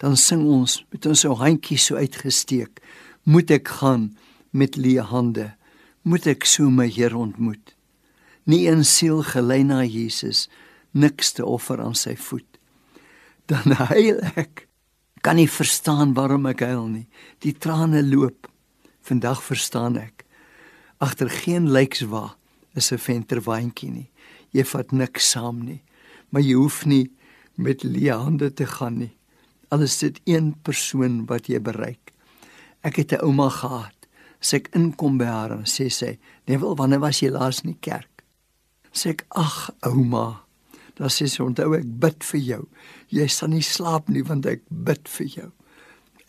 Dan 0.02 0.18
sing 0.18 0.48
ons 0.50 0.82
met 0.90 1.06
ons 1.06 1.26
ou 1.30 1.36
handjies 1.38 1.92
so 1.92 1.96
uitgesteek. 1.96 2.82
Moet 3.24 3.54
ek 3.62 3.76
gaan 3.82 4.10
met 4.50 4.80
leë 4.80 5.06
hande? 5.14 5.52
Moet 6.02 6.34
ek 6.34 6.50
so 6.50 6.70
my 6.74 6.90
Here 6.90 7.18
ontmoet? 7.18 7.76
nie 8.44 8.66
in 8.70 8.84
siel 8.88 9.22
gelei 9.26 9.62
na 9.64 9.84
Jesus 9.86 10.48
niks 10.92 11.36
te 11.38 11.46
offer 11.46 11.82
aan 11.82 11.96
sy 11.98 12.16
voet 12.18 12.48
dan 13.52 13.76
huil 13.92 14.22
ek 14.40 14.66
kan 15.22 15.36
nie 15.36 15.50
verstaan 15.50 16.14
waarom 16.18 16.46
ek 16.50 16.64
huil 16.66 16.88
nie. 16.90 17.08
Die 17.46 17.54
trane 17.54 18.04
loop. 18.04 18.50
Vandag 19.02 19.42
verstaan 19.44 19.98
ek. 19.98 20.26
Agter 21.02 21.30
geen 21.30 21.70
lykswa 21.72 22.36
is 22.76 22.92
'n 22.92 22.98
venterwandjie 22.98 23.92
nie. 23.92 24.10
Jy 24.52 24.64
vat 24.64 24.92
niks 24.92 25.30
saam 25.32 25.64
nie. 25.66 25.82
Maar 26.30 26.42
jy 26.42 26.54
hoef 26.54 26.86
nie 26.86 27.12
met 27.56 27.84
leë 27.84 28.18
hande 28.18 28.54
te 28.54 28.66
gaan 28.66 28.98
nie. 28.98 29.18
Alles 29.70 29.98
dit 29.98 30.20
een 30.26 30.56
persoon 30.62 31.26
wat 31.26 31.48
jy 31.48 31.60
bereik. 31.60 32.12
Ek 32.84 32.96
het 32.96 33.12
'n 33.14 33.24
ouma 33.24 33.50
gehad. 33.50 33.96
Sê 34.42 34.56
ek 34.56 34.70
inkom 34.74 35.18
by 35.18 35.26
haar 35.26 35.52
en 35.52 35.66
sê 35.66 35.90
sy 35.90 36.18
nee 36.48 36.58
wel 36.58 36.76
wanneer 36.76 37.00
was 37.00 37.20
jy 37.20 37.30
laas 37.30 37.62
in 37.62 37.72
die 37.72 37.80
kerk? 37.80 38.24
Sê 38.92 39.10
ek 39.10 39.26
ag 39.30 39.70
ouma 39.82 40.42
dan 40.96 41.10
sê 41.10 41.28
sy 41.30 41.44
onthou 41.44 41.74
ek 41.78 41.88
bid 42.04 42.24
vir 42.32 42.42
jou. 42.42 42.62
Jy 43.10 43.28
sal 43.28 43.52
nie 43.54 43.66
slaap 43.66 44.10
nie 44.10 44.24
want 44.28 44.46
ek 44.46 44.64
bid 44.70 45.08
vir 45.18 45.28
jou. 45.36 45.50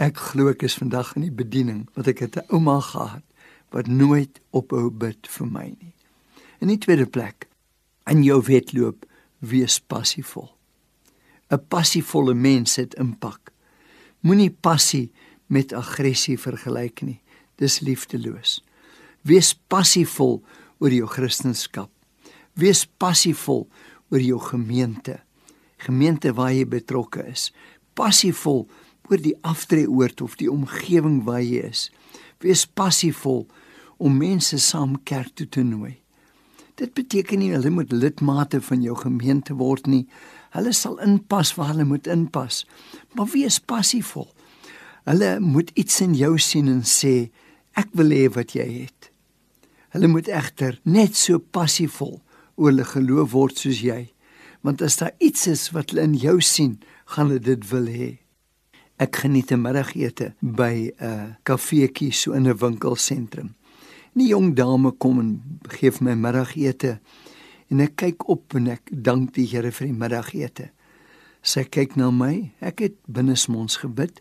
Ek 0.02 0.19
glo 0.19 0.50
ek 0.50 0.64
is 0.66 0.78
vandag 0.81 1.14
in 1.16 1.26
die 1.28 1.37
bediening 1.42 1.87
wat 1.97 2.09
ek 2.09 2.25
het 2.25 2.37
'n 2.37 2.49
ouma 2.50 2.81
gehad 2.81 3.25
wat 3.73 3.87
nooit 3.87 4.40
ophou 4.52 4.90
bid 4.90 5.26
vir 5.26 5.47
my 5.47 5.66
nie. 5.81 5.95
In 6.61 6.69
die 6.69 6.78
tweede 6.78 7.07
plek 7.07 7.49
in 8.07 8.23
jou 8.23 8.42
wedloop 8.42 9.07
wees 9.40 9.81
passievol. 9.81 10.50
'n 11.50 11.66
passievolle 11.69 12.35
mens 12.35 12.76
het 12.76 12.95
impak. 12.95 13.52
Moenie 14.21 14.50
passie 14.50 15.12
met 15.47 15.73
aggressie 15.73 16.38
vergelyk 16.38 17.02
nie. 17.02 17.21
Dis 17.57 17.81
liefdeloos. 17.81 18.62
Wees 19.23 19.54
passievol 19.54 20.42
oor 20.78 20.90
jou 20.90 21.07
kristendom 21.07 21.88
Wees 22.54 22.85
passievol 22.87 23.69
oor 24.12 24.21
jou 24.21 24.38
gemeente. 24.40 25.19
Gemeente 25.83 26.35
waar 26.37 26.52
jy 26.52 26.66
betrokke 26.69 27.25
is. 27.33 27.49
Passievol 27.97 28.66
oor 29.09 29.21
die 29.21 29.35
aftreeoord 29.47 30.21
of 30.23 30.37
die 30.40 30.50
omgewing 30.52 31.23
waar 31.26 31.42
jy 31.42 31.64
is. 31.73 31.88
Wees 32.45 32.66
passievol 32.66 33.47
om 34.02 34.19
mense 34.21 34.59
saam 34.61 34.99
kerk 35.09 35.33
toe 35.38 35.49
te 35.49 35.64
nooi. 35.64 35.97
Dit 36.81 36.95
beteken 36.97 37.40
nie 37.40 37.52
hulle 37.52 37.71
moet 37.71 37.92
lidmate 37.92 38.61
van 38.64 38.83
jou 38.85 38.97
gemeente 38.99 39.57
word 39.59 39.88
nie. 39.90 40.04
Hulle 40.57 40.73
sal 40.76 40.99
inpas 41.04 41.54
waar 41.57 41.73
hulle 41.73 41.87
moet 41.88 42.09
inpas. 42.11 42.62
Maar 43.16 43.31
wees 43.35 43.59
passievol. 43.61 44.28
Hulle 45.09 45.37
moet 45.40 45.71
iets 45.75 46.00
in 46.04 46.14
jou 46.16 46.37
sien 46.38 46.69
en 46.71 46.83
sê 46.87 47.31
ek 47.78 47.92
wil 47.99 48.12
hê 48.14 48.26
wat 48.33 48.54
jy 48.57 48.66
het. 48.85 49.09
Hulle 49.92 50.09
moet 50.09 50.28
egter 50.33 50.78
net 50.88 51.16
so 51.19 51.40
passievol 51.40 52.21
oor 52.56 52.71
hulle 52.71 52.85
geloof 52.85 53.32
word 53.32 53.59
soos 53.59 53.80
jy. 53.85 54.12
Want 54.62 54.82
as 54.82 54.99
daar 55.00 55.14
iets 55.18 55.47
is 55.50 55.71
wat 55.75 55.90
hulle 55.90 56.04
in 56.06 56.14
jou 56.14 56.40
sien, 56.40 56.78
gaan 57.14 57.32
hulle 57.32 57.42
dit 57.42 57.64
wil 57.71 57.88
hê. 57.90 58.11
Ek 58.99 59.16
geniet 59.25 59.52
'n 59.52 59.62
middagete 59.62 60.35
by 60.40 60.92
'n 61.00 61.37
kafeetjie 61.42 62.12
so 62.12 62.32
in 62.32 62.47
'n 62.47 62.56
winkelsentrum. 62.56 63.54
'n 64.14 64.26
Jong 64.26 64.54
dame 64.54 64.92
kom 64.92 65.18
en 65.18 65.42
gee 65.68 65.90
my 66.00 66.14
middagete 66.14 67.00
en 67.71 67.80
ek 67.80 67.97
kyk 67.97 68.28
op 68.28 68.54
en 68.54 68.68
ek 68.68 68.90
dank 68.92 69.35
die 69.35 69.47
Here 69.47 69.73
vir 69.73 69.87
die 69.87 69.97
middagete. 69.97 70.71
Sy 71.42 71.64
kyk 71.64 71.97
na 71.97 72.11
my, 72.11 72.52
ek 72.61 72.80
het 72.80 72.97
binnesmonds 73.06 73.76
gebid 73.76 74.21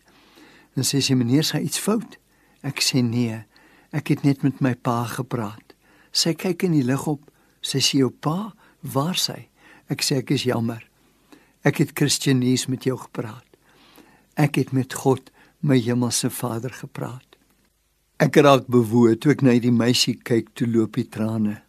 en 0.76 0.82
sê 0.82 1.00
sy 1.00 1.14
meneer 1.14 1.44
sê 1.44 1.60
iets 1.62 1.78
fout. 1.78 2.18
Ek 2.62 2.80
sê 2.80 3.02
nee, 3.02 3.44
ek 3.92 4.08
het 4.08 4.24
net 4.24 4.42
met 4.42 4.60
my 4.60 4.74
pa 4.74 5.04
gepraat. 5.04 5.74
Sy 6.12 6.34
kyk 6.34 6.64
in 6.64 6.72
die 6.72 6.86
lig 6.86 7.06
op 7.06 7.31
Sy 7.62 7.80
sê 7.80 8.02
jou 8.02 8.10
pa, 8.10 8.52
waar 8.82 9.18
sy? 9.18 9.46
Ek 9.90 10.02
sê 10.02 10.20
ek 10.22 10.34
is 10.34 10.46
jammer. 10.48 10.82
Ek 11.62 11.78
het 11.78 11.94
Christenees 11.98 12.66
met 12.68 12.86
jou 12.88 12.96
gepraat. 12.98 13.46
Ek 14.34 14.58
het 14.58 14.72
met 14.74 14.94
God, 14.98 15.30
my 15.62 15.78
hemelse 15.78 16.30
Vader 16.30 16.74
gepraat. 16.74 17.36
Ek 18.22 18.36
raak 18.42 18.68
bewoed 18.70 19.20
toe 19.22 19.32
ek 19.34 19.44
na 19.46 19.54
die 19.58 19.74
meisie 19.74 20.16
kyk 20.18 20.50
toe 20.58 20.66
loop 20.66 20.98
die 20.98 21.06
trane. 21.06 21.60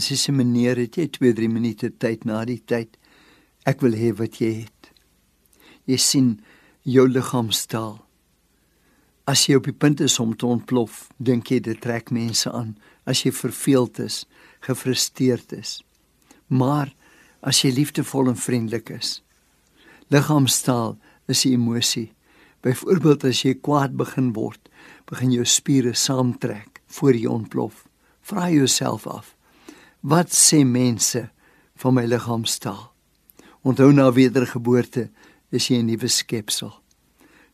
Sy 0.00 0.16
sê 0.18 0.32
meneer, 0.34 0.80
het 0.80 0.96
jy 0.96 1.08
2-3 1.14 1.48
minute 1.52 1.90
tyd 2.00 2.24
na 2.28 2.42
die 2.48 2.60
tyd? 2.60 2.96
Ek 3.68 3.84
wil 3.84 3.96
hê 3.96 4.10
wat 4.16 4.40
jy 4.40 4.64
het. 4.64 4.88
Jy 5.88 5.98
sien 6.00 6.30
jou 6.88 7.04
liggaamstaal. 7.08 8.00
As 9.28 9.44
jy 9.46 9.60
op 9.60 9.68
die 9.68 9.76
punt 9.76 10.00
is 10.02 10.18
om 10.18 10.32
te 10.34 10.48
ontplof, 10.48 11.06
dink 11.22 11.52
jy 11.52 11.60
dit 11.62 11.80
trek 11.80 12.10
mense 12.10 12.50
aan. 12.50 12.74
As 13.06 13.22
jy 13.22 13.30
verveeld 13.36 14.00
is, 14.02 14.24
gefrustreerd 14.66 15.52
is. 15.52 15.80
Maar 16.46 16.92
as 17.42 17.62
jy 17.64 17.72
liefdevol 17.74 18.30
en 18.32 18.38
vriendelik 18.38 18.92
is, 18.94 19.22
liggaamstaal 20.12 20.98
is 21.26 21.44
'n 21.44 21.52
emosie. 21.58 22.12
Byvoorbeeld 22.62 23.24
as 23.24 23.42
jy 23.42 23.54
kwaad 23.54 23.96
begin 23.96 24.32
word, 24.32 24.68
begin 25.06 25.32
jou 25.32 25.44
spiere 25.44 25.94
saamtrek 25.94 26.82
voor 26.86 27.14
jy 27.14 27.26
ontplof. 27.26 27.86
Vra 28.22 28.50
jouself 28.50 29.06
af: 29.06 29.34
Wat 30.00 30.30
sê 30.30 30.64
mense 30.64 31.30
van 31.74 31.94
my 31.94 32.04
liggaamstaal? 32.04 32.92
Onthou 33.62 33.92
na 33.92 34.12
wedergeboorte 34.12 35.10
is 35.50 35.68
jy 35.68 35.78
'n 35.78 35.86
nuwe 35.86 36.08
skepsel. 36.08 36.72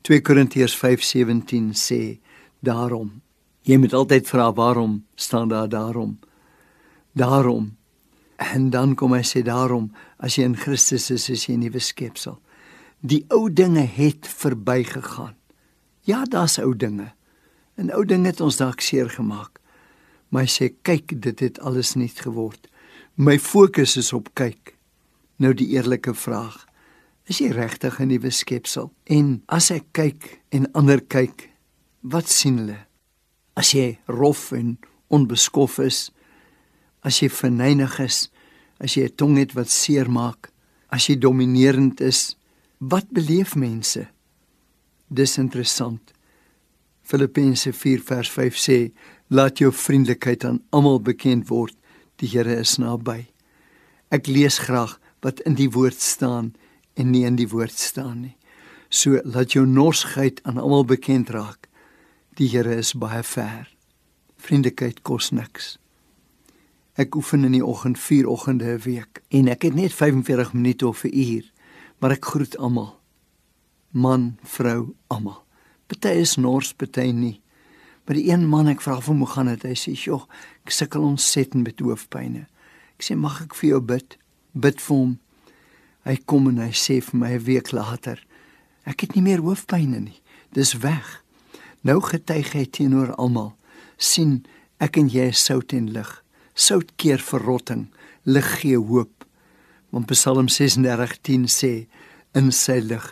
2 0.03 0.21
Korintiërs 0.21 0.77
5:17 0.77 1.73
sê: 1.75 2.21
Daarom, 2.61 3.23
jy 3.62 3.77
moet 3.77 3.93
altyd 3.93 4.29
vra 4.29 4.53
waarom 4.53 5.05
staan 5.15 5.49
daar 5.49 5.69
daarom? 5.69 6.19
Daarom 7.19 7.77
en 8.37 8.71
dan 8.71 8.95
kom 8.95 9.17
hy 9.17 9.25
sê 9.27 9.41
daarom 9.43 9.89
as 10.23 10.37
jy 10.39 10.45
in 10.47 10.57
Christus 10.57 11.09
is, 11.11 11.27
is 11.29 11.47
jy 11.49 11.57
'n 11.57 11.65
nuwe 11.67 11.81
skepsel. 11.83 12.39
Die 13.03 13.25
ou 13.29 13.51
dinge 13.51 13.83
het 13.83 14.27
verbygegaan. 14.27 15.35
Ja, 16.07 16.25
daar's 16.25 16.59
ou 16.59 16.77
dinge. 16.77 17.13
En 17.75 17.91
ou 17.95 18.05
dinge 18.05 18.27
het 18.27 18.41
ons 18.41 18.57
dalk 18.57 18.81
seer 18.81 19.11
gemaak. 19.11 19.59
Maar 20.29 20.43
hy 20.43 20.49
sê 20.49 20.75
kyk, 20.83 21.21
dit 21.23 21.41
het 21.41 21.61
alles 21.61 21.95
nuut 21.95 22.21
geword. 22.21 22.69
My 23.15 23.39
fokus 23.39 23.97
is 23.97 24.13
op 24.13 24.29
kyk. 24.35 24.77
Nou 25.37 25.55
die 25.55 25.69
eerlike 25.75 26.15
vraag: 26.15 26.67
Is 27.27 27.39
jy 27.39 27.51
regtig 27.51 28.01
'n 28.01 28.09
nuwe 28.09 28.31
skepsel? 28.31 28.93
En 29.07 29.43
as 29.47 29.71
ek 29.71 29.85
kyk 29.93 30.41
en 30.49 30.73
ander 30.73 31.01
kyk, 31.01 31.51
wat 32.01 32.29
sien 32.29 32.59
hulle? 32.59 32.87
As 33.57 33.73
jy 33.73 33.99
rof 34.07 34.53
en 34.53 34.79
onbeskof 35.09 35.79
is, 35.79 36.13
as 37.09 37.23
jy 37.23 37.31
verneig 37.33 37.97
is, 38.05 38.29
as 38.79 38.95
jy 38.97 39.09
'n 39.09 39.17
tong 39.17 39.37
het 39.38 39.55
wat 39.57 39.71
seermaak, 39.71 40.53
as 40.93 41.09
jy 41.09 41.17
dominerend 41.17 42.00
is, 42.00 42.37
wat 42.79 43.09
beleef 43.11 43.57
mense? 43.57 44.09
Dis 45.09 45.38
interessant. 45.38 46.12
Filippense 47.03 47.73
4 47.73 48.00
vers 48.00 48.31
5 48.31 48.55
sê: 48.55 48.93
"Laat 49.31 49.59
jou 49.59 49.73
vriendelikheid 49.73 50.45
aan 50.45 50.62
almal 50.71 51.00
bekend 51.00 51.49
word, 51.49 51.75
die 52.17 52.29
Here 52.29 52.57
is 52.61 52.79
naby." 52.79 53.27
Ek 54.11 54.27
lees 54.27 54.59
graag 54.59 55.00
wat 55.23 55.41
in 55.41 55.55
die 55.55 55.71
woord 55.71 56.00
staan 56.00 56.55
en 56.97 57.11
nie 57.11 57.25
in 57.25 57.37
die 57.37 57.49
woord 57.49 57.79
staan 57.79 58.21
nie. 58.21 58.37
So 58.91 59.21
laat 59.25 59.53
jou 59.53 59.67
norsgheid 59.67 60.41
aan 60.45 60.59
almal 60.59 60.85
bekend 60.85 61.31
raak. 61.31 61.69
Die 62.37 62.49
Here 62.49 62.77
is 62.77 62.93
baie 62.93 63.23
ver. 63.23 63.69
Vriendelikheid 64.37 65.03
kos 65.03 65.31
niks. 65.31 65.79
Ek 66.99 67.14
oefen 67.14 67.45
in 67.47 67.52
die 67.55 67.62
oggend 67.62 67.99
4 67.99 68.26
oggende 68.26 68.64
'n 68.75 68.81
week 68.83 69.23
en 69.28 69.49
ek 69.49 69.62
het 69.62 69.75
net 69.75 69.93
45 69.95 70.52
minute 70.52 70.87
of 70.87 71.05
'n 71.05 71.14
uur, 71.14 71.52
maar 71.99 72.11
ek 72.11 72.25
groet 72.25 72.57
almal. 72.57 73.00
Man, 73.90 74.38
vrou, 74.43 74.95
almal. 75.07 75.45
Party 75.87 76.09
is 76.09 76.37
nors, 76.37 76.75
party 76.75 77.11
nie. 77.11 77.40
Maar 78.05 78.17
die 78.17 78.31
een 78.31 78.49
man 78.49 78.69
ek 78.69 78.81
vra 78.81 79.00
hom 79.00 79.19
hoe 79.19 79.26
gaan 79.26 79.47
dit? 79.47 79.62
Hy 79.62 79.75
sê, 79.75 79.93
"Jogg, 79.95 80.26
ek 80.64 80.71
sukkel 80.71 81.02
ontsettend 81.02 81.64
met 81.64 81.78
hoofpynne." 81.78 82.47
Ek 82.99 83.05
sê, 83.05 83.17
"Mag 83.17 83.43
ek 83.43 83.55
vir 83.55 83.71
jou 83.71 83.81
bid?" 83.81 84.19
Bid 84.52 84.81
vir 84.81 84.97
hom. 84.97 85.19
Hy 86.05 86.17
kom 86.25 86.49
en 86.49 86.59
hy 86.59 86.73
sê 86.73 87.02
vir 87.02 87.19
my 87.21 87.33
'n 87.33 87.45
week 87.45 87.73
later, 87.73 88.26
"Ek 88.85 89.00
het 89.00 89.14
nie 89.14 89.23
meer 89.23 89.40
hoofpynne 89.40 90.00
nie. 90.00 90.21
Dis 90.52 90.73
weg." 90.73 91.23
Nou 91.83 92.00
getuig 92.00 92.52
hy 92.52 92.64
teenoor 92.64 93.14
almal. 93.14 93.57
sien 93.97 94.47
ek 94.81 94.97
en 94.97 95.09
jy 95.09 95.28
is 95.28 95.45
sout 95.45 95.73
en 95.73 95.93
lig 95.93 96.25
sout 96.59 96.91
keer 96.99 97.23
verrotting, 97.23 97.87
lig 98.27 98.49
gee 98.61 98.79
hoop. 98.79 99.25
Want 99.95 100.11
Psalm 100.11 100.49
36:10 100.49 101.47
sê 101.47 101.87
in 102.35 102.50
sy 102.53 102.81
lig 102.83 103.07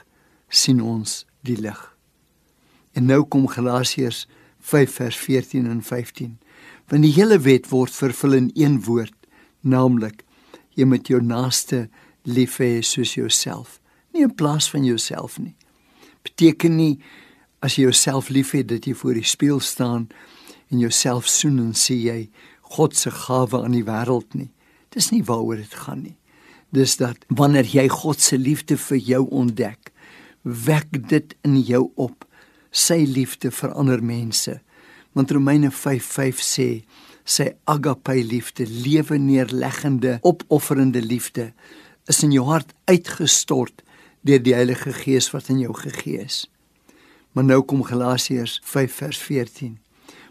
sien 0.49 0.81
ons 0.81 1.25
die 1.47 1.57
lig. 1.57 1.79
En 2.93 3.07
nou 3.07 3.23
kom 3.25 3.47
Galasiërs 3.49 4.27
5 4.61 4.93
vers 4.99 5.17
14 5.17 5.67
en 5.67 5.83
15. 5.83 6.39
Want 6.89 7.03
die 7.03 7.15
hele 7.15 7.39
wet 7.39 7.69
word 7.71 7.95
vervul 7.95 8.33
in 8.33 8.51
een 8.55 8.81
woord, 8.83 9.15
naamlik 9.61 10.25
jy 10.77 10.85
moet 10.85 11.09
jou 11.09 11.23
naaste 11.25 11.87
lief 12.29 12.59
hê 12.61 12.83
soos 12.85 13.15
jouself, 13.17 13.79
nie 14.13 14.27
in 14.27 14.35
plaas 14.35 14.69
van 14.71 14.85
jouself 14.85 15.39
nie. 15.41 15.55
Beteken 16.27 16.77
nie 16.77 16.99
as 17.65 17.79
jy 17.79 17.87
jouself 17.87 18.29
liefhet 18.29 18.69
dat 18.69 18.87
jy 18.87 18.95
voor 18.95 19.17
die 19.17 19.27
spieël 19.27 19.63
staan 19.65 20.09
en 20.69 20.83
jouself 20.83 21.31
soen 21.31 21.59
en 21.63 21.73
sê 21.79 21.97
jy 21.97 22.19
God 22.75 22.97
se 22.97 23.11
gawe 23.11 23.63
aan 23.63 23.77
die 23.77 23.87
wêreld 23.87 24.35
nie. 24.35 24.51
Dis 24.95 25.11
nie 25.13 25.23
waaroor 25.25 25.61
dit 25.61 25.75
gaan 25.87 26.03
nie. 26.03 26.17
Dis 26.75 26.97
dat 26.99 27.23
wanneer 27.29 27.69
jy 27.71 27.87
God 27.93 28.21
se 28.21 28.39
liefde 28.39 28.77
vir 28.81 28.99
jou 28.99 29.23
ontdek, 29.31 29.93
wek 30.43 31.09
dit 31.09 31.35
in 31.47 31.61
jou 31.63 31.87
op 31.95 32.27
sy 32.71 33.05
liefde 33.09 33.53
vir 33.55 33.75
ander 33.75 34.03
mense. 34.03 34.59
Want 35.17 35.33
Romeine 35.33 35.71
5:5 35.71 36.43
sê 36.43 36.85
sy 37.25 37.49
agape 37.65 38.15
liefde, 38.23 38.67
lewe 38.67 39.19
neerleggende, 39.19 40.19
opofferende 40.23 41.03
liefde 41.03 41.53
is 42.07 42.23
in 42.23 42.33
jou 42.33 42.45
hart 42.47 42.71
uitgestort 42.87 43.83
deur 44.27 44.43
die 44.43 44.55
Heilige 44.55 44.93
Gees 44.93 45.31
wat 45.35 45.49
in 45.51 45.59
jou 45.59 45.75
gegee 45.75 46.23
is. 46.23 46.47
Maar 47.33 47.45
nou 47.45 47.63
kom 47.63 47.83
Galasiërs 47.83 48.61
5:14. 48.65 49.79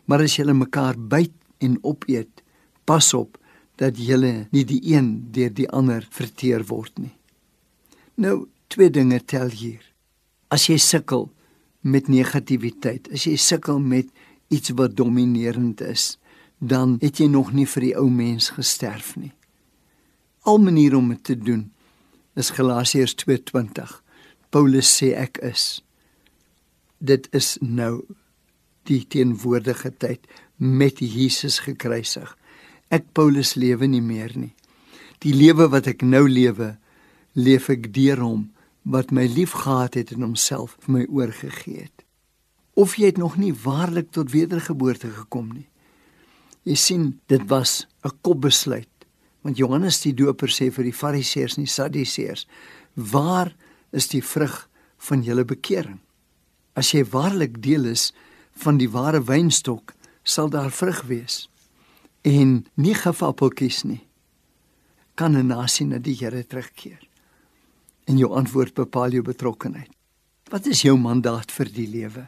Maar 0.05 0.21
as 0.21 0.35
julle 0.35 0.53
mekaar 0.53 0.95
byt 0.97 1.33
en 1.57 1.77
opeet, 1.81 2.43
pas 2.85 3.13
op 3.13 3.37
dat 3.75 3.97
julle 3.99 4.47
nie 4.51 4.63
die 4.67 4.81
een 4.93 5.31
deur 5.35 5.53
die 5.53 5.69
ander 5.69 6.05
verteer 6.11 6.63
word 6.69 6.97
nie. 6.99 7.13
Nou 8.15 8.47
twee 8.71 8.89
dinge 8.89 9.19
tel 9.27 9.51
hier. 9.51 9.81
As 10.47 10.67
jy 10.69 10.77
sukkel 10.79 11.27
met 11.85 12.07
negativiteit, 12.07 13.09
as 13.13 13.27
jy 13.27 13.35
sukkel 13.39 13.79
met 13.79 14.09
iets 14.53 14.71
wat 14.77 14.95
dominerend 14.95 15.81
is, 15.81 16.15
dan 16.57 16.95
het 17.01 17.19
jy 17.19 17.27
nog 17.27 17.51
nie 17.53 17.67
vir 17.67 17.89
die 17.89 17.95
ou 17.99 18.07
mens 18.09 18.51
gesterf 18.55 19.15
nie. 19.19 19.33
Al 20.45 20.61
maniere 20.61 20.97
om 20.97 21.09
dit 21.11 21.23
te 21.23 21.35
doen 21.37 21.71
is 22.35 22.53
Galasiërs 22.55 23.15
2:20. 23.23 24.01
Paulus 24.49 24.89
sê 24.97 25.13
ek 25.15 25.37
is. 25.37 25.83
Dit 26.99 27.27
is 27.31 27.57
nou 27.61 28.05
die 28.83 29.03
teenwoordige 29.07 29.91
tyd 29.97 30.27
met 30.57 30.99
Jesus 30.99 31.59
gekruisig. 31.59 32.37
Ek 32.89 33.07
Paulus 33.13 33.55
lewe 33.55 33.87
nie 33.87 34.01
meer 34.01 34.31
nie. 34.37 34.53
Die 35.23 35.33
lewe 35.33 35.67
wat 35.71 35.87
ek 35.87 36.03
nou 36.05 36.27
lewe, 36.29 36.75
leef 37.33 37.69
ek 37.69 37.91
deur 37.95 38.21
hom 38.23 38.43
wat 38.85 39.11
my 39.11 39.25
liefgehad 39.25 39.97
het 39.97 40.11
en 40.13 40.27
homself 40.27 40.75
vir 40.85 40.93
my 40.99 41.05
oorgegee 41.09 41.87
het. 41.87 42.03
Of 42.75 42.97
jy 42.99 43.09
het 43.09 43.17
nog 43.17 43.37
nie 43.41 43.53
waarlik 43.55 44.11
tot 44.13 44.33
wedergeboorte 44.35 45.09
gekom 45.15 45.49
nie. 45.55 45.67
Jy 46.65 46.75
sien, 46.75 47.19
dit 47.27 47.41
was 47.49 47.87
'n 48.03 48.11
kopbesluit. 48.21 48.89
Want 49.41 49.57
Johannes 49.57 50.01
die 50.01 50.13
Doper 50.13 50.49
sê 50.49 50.71
vir 50.71 50.83
die 50.83 50.93
Fariseërs 50.93 51.57
en 51.57 51.63
die 51.63 51.71
Sadduseërs: 51.71 52.47
"Waar 52.93 53.55
is 53.91 54.07
die 54.07 54.23
vrug 54.23 54.69
van 54.97 55.23
julle 55.23 55.45
bekering? 55.45 55.99
As 56.73 56.91
jy 56.91 57.03
waarlik 57.03 57.61
deel 57.61 57.85
is 57.85 58.13
van 58.55 58.77
die 58.77 58.89
ware 58.89 59.23
wynstok, 59.23 59.93
sal 60.25 60.49
daar 60.49 60.73
vrug 60.73 61.03
wees 61.07 61.45
en 62.25 62.65
nie 62.75 62.95
gefappeltjies 62.97 63.83
nie. 63.85 64.01
Kan 65.15 65.37
'n 65.37 65.47
nasie 65.47 65.85
na 65.85 65.97
die 65.97 66.17
Here 66.17 66.43
terugkeer? 66.43 66.99
En 68.07 68.17
jou 68.17 68.33
antwoord 68.33 68.73
bepaal 68.73 69.11
jou 69.11 69.21
betrokkeheid 69.21 69.95
wat 70.53 70.67
is 70.69 70.83
jou 70.85 70.95
mandaat 70.99 71.51
vir 71.51 71.69
die 71.73 71.87
lewe? 71.89 72.27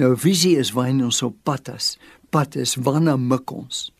Nou 0.00 0.14
visie 0.18 0.56
is 0.58 0.72
waarheen 0.74 1.04
ons 1.06 1.20
op 1.22 1.36
pad 1.46 1.68
is. 1.74 1.94
Pad 2.34 2.56
is 2.58 2.74
waarna 2.80 3.16
mik 3.16 3.52
ons. 3.52 3.92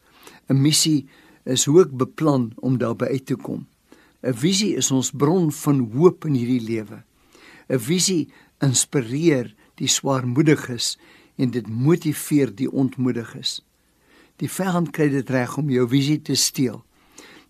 'n 0.49 0.61
missie 0.61 1.07
is 1.45 1.65
hoe 1.65 1.83
ek 1.83 1.93
beplan 1.93 2.53
om 2.57 2.79
daarby 2.79 3.07
uit 3.07 3.27
te 3.27 3.37
kom. 3.37 3.67
'n 4.23 4.33
visie 4.33 4.75
is 4.77 4.91
ons 4.91 5.11
bron 5.11 5.53
van 5.53 5.79
hoop 5.93 6.25
in 6.25 6.35
hierdie 6.35 6.67
lewe. 6.67 7.05
'n 7.69 7.79
visie 7.79 8.29
inspireer 8.61 9.55
die 9.77 9.89
swaarmoediges 9.89 10.99
en 11.37 11.51
dit 11.51 11.69
motiveer 11.69 12.53
die 12.55 12.71
ontmoediges. 12.71 13.61
Die 14.43 14.51
vyand 14.51 14.91
kry 14.95 15.09
dit 15.13 15.31
reg 15.31 15.57
om 15.59 15.71
jou 15.71 15.87
visie 15.91 16.19
te 16.23 16.35
steel. 16.39 16.83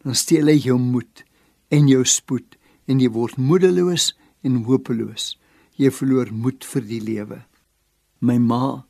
Dan 0.04 0.16
steel 0.16 0.50
hy 0.52 0.58
jou 0.60 0.76
moed 0.80 1.24
en 1.72 1.88
jou 1.88 2.04
spoed 2.04 2.58
en 2.88 3.00
jy 3.00 3.08
word 3.12 3.40
moedeloos 3.40 4.12
en 4.44 4.62
hopeloos. 4.68 5.34
Jy 5.80 5.90
verloor 5.90 6.30
moed 6.32 6.64
vir 6.68 6.84
die 6.88 7.00
lewe. 7.02 7.40
My 8.20 8.36
ma 8.38 8.84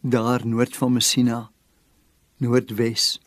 daar 0.00 0.46
noord 0.46 0.76
van 0.78 0.94
Messina, 0.94 1.50
Noordwes, 2.38 3.18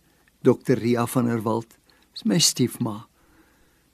Dr. 0.41 0.80
Ria 0.80 1.06
van 1.06 1.27
der 1.27 1.43
Walt, 1.43 1.75
is 2.15 2.23
my 2.25 2.39
stiefma. 2.39 3.06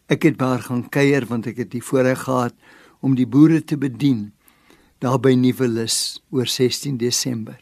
Ek 0.08 0.24
het 0.24 0.38
by 0.40 0.54
haar 0.54 0.66
gaan 0.70 0.86
kuier 0.94 1.26
want 1.28 1.50
ek 1.50 1.66
het 1.66 1.72
die 1.74 1.84
voorreg 1.84 2.22
gehad 2.30 2.56
om 3.04 3.18
die 3.18 3.28
boere 3.28 3.60
te 3.66 3.78
bedien 3.82 4.30
daar 5.04 5.20
by 5.22 5.36
Nieuwelis 5.38 6.20
oor 6.34 6.48
16 6.50 6.98
Desember. 6.98 7.60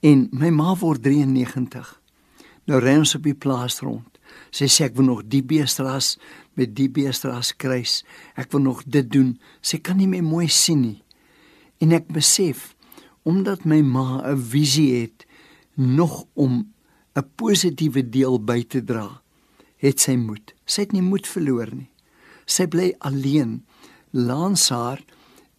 En 0.00 0.28
my 0.32 0.50
ma 0.52 0.72
word 0.80 1.02
93. 1.04 1.88
Nou 2.68 2.80
ry 2.80 2.96
ons 3.02 3.14
op 3.18 3.26
die 3.26 3.36
plaas 3.36 3.80
rond. 3.84 4.08
Sy 4.54 4.68
sê 4.72 4.88
ek 4.88 4.96
wil 4.96 5.08
nog 5.10 5.24
die 5.30 5.42
beestras 5.44 6.14
met 6.58 6.72
die 6.76 6.88
beestras 6.88 7.52
kruis. 7.60 8.02
Ek 8.40 8.52
wil 8.54 8.64
nog 8.64 8.82
dit 8.88 9.08
doen. 9.10 9.34
Sy 9.60 9.82
kan 9.84 10.00
nie 10.00 10.08
meer 10.08 10.24
mooi 10.24 10.48
sien 10.48 10.80
nie. 10.84 11.00
En 11.82 11.92
ek 11.92 12.08
besef 12.14 12.72
omdat 13.24 13.64
my 13.64 13.80
ma 13.82 14.20
'n 14.24 14.36
visie 14.36 15.02
het 15.02 15.26
nog 15.76 16.24
om 16.34 16.72
'n 17.16 17.28
positiewe 17.36 18.02
deel 18.02 18.38
by 18.38 18.62
te 18.62 18.84
dra, 18.84 19.22
het 19.76 20.00
sy 20.00 20.16
moed. 20.16 20.54
Sy 20.66 20.80
het 20.82 20.92
nie 20.92 21.02
moed 21.02 21.26
verloor 21.26 21.74
nie. 21.74 21.90
Sy 22.46 22.66
bly 22.66 22.94
alleen. 22.98 23.64
Lans 24.12 24.68
haar 24.68 25.00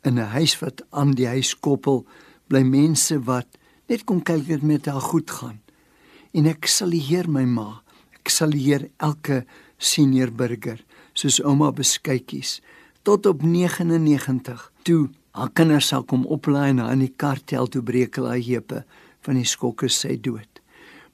in 0.05 0.19
'n 0.19 0.31
huis 0.37 0.59
wat 0.59 0.81
aan 0.89 1.11
die 1.11 1.27
huis 1.27 1.55
koppel 1.59 2.05
bly 2.47 2.63
mense 2.63 3.19
wat 3.25 3.47
net 3.89 4.03
kom 4.05 4.21
kyk 4.21 4.47
dit 4.47 4.61
met 4.61 4.85
haar 4.85 5.01
goed 5.01 5.31
gaan. 5.31 5.59
En 6.33 6.45
ek 6.45 6.67
sal 6.67 6.91
hier 6.91 7.29
my 7.29 7.45
ma, 7.45 7.81
ek 8.13 8.29
sal 8.29 8.51
hier 8.51 8.89
elke 8.97 9.45
senior 9.77 10.31
burger 10.31 10.83
soos 11.13 11.41
ouma 11.43 11.71
beskuitjies 11.71 12.61
tot 13.03 13.25
op 13.25 13.41
99 13.41 14.71
toe 14.83 15.09
haar 15.31 15.51
kinders 15.51 15.87
sal 15.91 16.03
kom 16.03 16.25
oplaai 16.25 16.69
en 16.69 16.79
aan 16.79 17.03
die 17.03 17.13
kar 17.15 17.39
tel 17.43 17.67
toe 17.67 17.81
breek 17.83 18.15
hulle 18.15 18.37
heupe 18.39 18.83
van 19.25 19.35
die 19.35 19.47
skokke 19.47 19.89
sy 19.91 20.15
dood. 20.21 20.61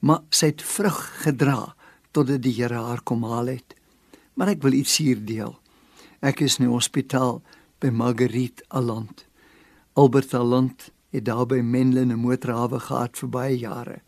Maar 0.02 0.22
sy 0.30 0.52
het 0.52 0.62
vrug 0.62 1.00
gedra 1.24 1.74
totdat 2.14 2.44
die 2.44 2.54
Here 2.54 2.80
haar 2.80 3.02
kom 3.04 3.24
haal 3.24 3.54
het. 3.56 3.76
Maar 4.36 4.54
ek 4.56 4.64
wil 4.66 4.78
iets 4.78 4.98
hier 5.02 5.20
deel. 5.26 5.56
Ek 6.22 6.42
is 6.46 6.60
in 6.60 6.68
die 6.68 6.74
hospitaal 6.74 7.42
by 7.82 7.90
Marguerite 7.90 8.64
Aland. 8.68 9.26
Albert 9.94 10.34
Aland 10.34 10.92
het 11.10 11.26
daar 11.26 11.48
by 11.50 11.62
Menlyn 11.66 12.12
'n 12.14 12.22
motorhawe 12.22 12.80
gehad 12.80 13.18
vir 13.18 13.30
baie 13.30 13.58
jare. 13.58 14.02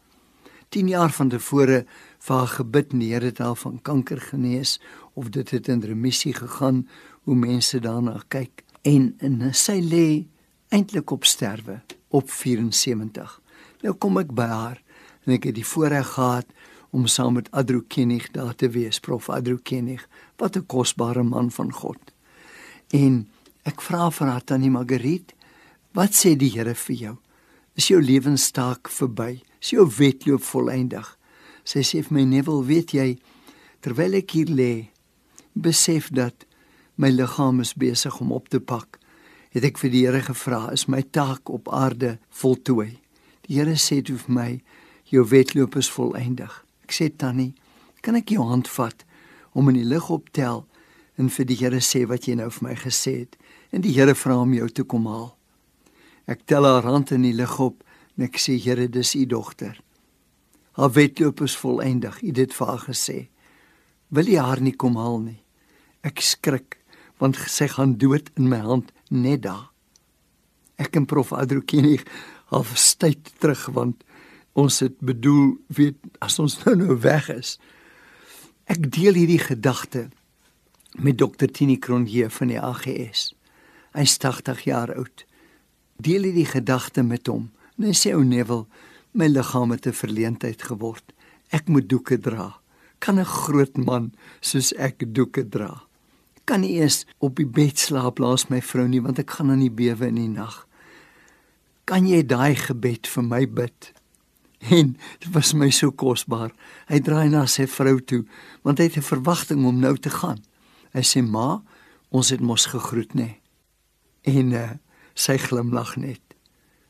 10 0.69 0.87
jaar 0.87 1.11
van 1.11 1.29
tevore 1.29 1.85
vir 2.19 2.35
haar 2.35 2.47
gebid 2.47 2.93
neer 2.93 3.21
het 3.21 3.37
haar 3.37 3.55
van 3.55 3.81
kanker 3.81 4.21
genees 4.21 4.79
of 5.13 5.29
dit 5.29 5.49
het 5.49 5.67
in 5.67 5.81
remissie 5.81 6.33
gegaan 6.33 6.87
hoe 7.23 7.35
mense 7.35 7.79
daarna 7.79 8.23
kyk 8.27 8.63
en 8.81 9.15
en 9.17 9.53
sy 9.53 9.79
lê 9.81 10.25
eintlik 10.69 11.11
op 11.11 11.25
sterwe 11.25 11.81
op 12.07 12.29
74. 12.29 13.41
Nou 13.81 13.93
kom 13.93 14.17
ek 14.17 14.33
by 14.33 14.47
haar 14.47 14.81
en 15.25 15.33
ek 15.33 15.43
het 15.43 15.55
die 15.55 15.65
voorreg 15.65 16.07
gehad 16.07 16.45
om 16.89 17.07
saam 17.07 17.33
met 17.33 17.51
Adro 17.51 17.81
Kenig 17.87 18.31
daar 18.31 18.55
te 18.55 18.69
wees, 18.69 18.99
prof 18.99 19.29
Adro 19.29 19.57
Kenig, 19.63 20.07
wat 20.37 20.55
'n 20.57 20.65
kosbare 20.65 21.23
man 21.23 21.51
van 21.51 21.71
God. 21.71 22.13
En 22.89 23.27
Ek 23.63 23.79
vra 23.79 24.09
vir 24.11 24.27
haar 24.27 24.43
tannie 24.43 24.71
Margriet, 24.71 25.29
wat 25.95 26.11
sê 26.17 26.33
die 26.35 26.49
Here 26.51 26.73
vir 26.75 26.95
jou? 26.99 27.13
Is 27.79 27.87
jou 27.87 28.01
lewenstaak 28.03 28.89
verby? 28.91 29.37
Is 29.63 29.71
jou 29.71 29.85
wedloop 29.87 30.43
volëindig? 30.43 31.05
Sy 31.63 31.79
sê 31.87 32.01
vir 32.03 32.17
my 32.17 32.25
Neville, 32.27 32.65
weet 32.67 32.91
jy, 32.91 33.05
terwyl 33.79 34.17
ek 34.19 34.35
hier 34.35 34.51
lê, 34.51 34.73
besef 35.55 36.09
dat 36.11 36.43
my 36.99 37.07
liggaam 37.13 37.61
is 37.63 37.71
besig 37.79 38.17
om 38.19 38.33
op 38.35 38.51
te 38.51 38.59
pak. 38.59 38.99
Het 39.55 39.69
ek 39.69 39.79
vir 39.79 39.93
die 39.95 40.03
Here 40.09 40.21
gevra, 40.27 40.65
is 40.75 40.89
my 40.91 40.99
taak 41.15 41.47
op 41.47 41.71
aarde 41.71 42.17
voltooi? 42.35 42.97
Die 43.47 43.61
Here 43.61 43.77
sê 43.79 44.01
toe 44.03 44.17
vir 44.25 44.35
my, 44.41 44.49
jou 45.07 45.23
wedloop 45.23 45.79
is 45.79 45.87
volëindig. 45.93 46.51
Ek 46.83 46.91
sê 46.91 47.07
Tannie, 47.07 47.53
kan 48.03 48.19
ek 48.19 48.35
jou 48.35 48.43
hand 48.43 48.67
vat 48.75 49.07
om 49.55 49.71
in 49.71 49.79
die 49.79 49.87
lig 49.87 50.11
optel 50.11 50.65
en 51.15 51.31
vir 51.31 51.47
die 51.47 51.61
Here 51.63 51.79
sê 51.79 52.03
wat 52.11 52.27
jy 52.27 52.35
nou 52.41 52.51
vir 52.51 52.67
my 52.67 52.75
gesê 52.83 53.21
het 53.23 53.39
en 53.73 53.81
die 53.81 53.93
Here 53.95 54.13
vra 54.15 54.37
om 54.37 54.53
jou 54.53 54.69
te 54.69 54.85
kom 54.85 55.07
haal. 55.09 55.31
Ek 56.29 56.45
tel 56.47 56.67
haar 56.67 56.85
hand 56.85 57.11
in 57.11 57.25
die 57.25 57.33
lig 57.35 57.55
op 57.59 57.81
en 58.15 58.27
ek 58.27 58.37
sê 58.39 58.55
Here, 58.61 58.85
dis 58.87 59.15
u 59.17 59.25
dogter. 59.25 59.79
Haar 60.77 60.93
wedloop 60.93 61.41
is 61.45 61.57
volëindig. 61.57 62.21
U 62.21 62.31
dit 62.31 62.53
vir 62.53 62.69
haar 62.69 62.85
gesê. 62.85 63.17
Wil 64.13 64.29
jy 64.29 64.41
haar 64.41 64.61
nie 64.61 64.75
kom 64.77 64.97
haal 64.97 65.19
nie? 65.25 65.41
Ek 66.05 66.21
skrik 66.21 66.79
want 67.21 67.37
sy 67.49 67.69
gaan 67.71 67.95
dood 68.01 68.29
in 68.37 68.49
my 68.51 68.59
hand 68.61 68.89
net 69.09 69.45
daar. 69.45 69.69
Ek 70.81 70.97
en 70.97 71.05
prof 71.09 71.31
Adrokini 71.33 71.99
half 72.51 72.73
styd 72.77 73.29
terug 73.41 73.67
want 73.73 74.01
ons 74.57 74.81
het 74.83 74.97
bedoel 75.01 75.55
weet 75.73 75.97
as 76.21 76.37
ons 76.41 76.59
nou 76.65 76.75
nou 76.77 76.97
weg 77.01 77.29
is. 77.33 77.57
Ek 78.69 78.85
deel 78.85 79.17
hierdie 79.17 79.41
gedagte 79.41 80.09
met 80.93 81.17
dokter 81.17 81.49
Tini 81.49 81.79
Kronje 81.81 82.29
van 82.29 82.53
die 82.53 82.59
AGS. 82.61 83.31
Hy's 83.93 84.17
80 84.17 84.63
jaar 84.63 84.95
oud. 84.95 85.25
Deel 85.97 86.23
hierdie 86.23 86.49
gedagte 86.49 87.03
met 87.03 87.27
hom. 87.27 87.51
En 87.77 87.85
hy 87.85 87.93
sê 87.93 88.13
ou 88.13 88.23
Neville, 88.23 88.67
my 89.13 89.27
liggaam 89.27 89.71
het 89.71 89.87
'n 89.87 89.93
verleentheid 89.93 90.61
geword. 90.61 91.13
Ek 91.51 91.67
moet 91.67 91.89
doeke 91.89 92.17
dra. 92.17 92.59
Kan 92.99 93.19
'n 93.19 93.25
groot 93.25 93.77
man 93.77 94.13
soos 94.41 94.73
ek 94.73 95.13
doeke 95.13 95.49
dra? 95.49 95.83
kan 96.43 96.63
nie 96.63 96.79
eens 96.81 97.03
op 97.23 97.37
die 97.39 97.47
bed 97.47 97.79
slaap 97.79 98.19
langs 98.19 98.49
my 98.51 98.59
vrou 98.63 98.85
nie 98.89 99.01
want 99.03 99.19
ek 99.21 99.35
gaan 99.37 99.53
aan 99.53 99.63
die 99.63 99.71
bewe 99.71 100.09
in 100.11 100.19
die 100.19 100.31
nag. 100.31 100.63
Kan 101.87 102.07
jy 102.07 102.23
daai 102.27 102.55
gebed 102.59 103.07
vir 103.07 103.27
my 103.27 103.43
bid? 103.47 103.91
En 104.71 104.93
dit 105.19 105.31
was 105.35 105.51
my 105.59 105.67
so 105.75 105.91
kosbaar. 105.91 106.53
Hy 106.87 107.01
draai 107.03 107.27
na 107.31 107.45
sy 107.51 107.67
vrou 107.67 107.97
toe 107.99 108.23
want 108.63 108.79
hy 108.79 108.87
het 108.87 108.97
'n 108.97 109.11
verwagting 109.11 109.65
om 109.67 109.79
nou 109.79 109.95
te 109.97 110.09
gaan. 110.09 110.39
Hy 110.93 111.03
sê: 111.03 111.23
"Ma, 111.23 111.63
ons 112.11 112.29
het 112.29 112.39
mos 112.39 112.65
gegroet 112.65 113.13
nê." 113.13 113.42
En 114.23 114.51
uh, 114.51 114.69
sy 115.13 115.37
glimlag 115.37 115.95
net. 115.95 116.21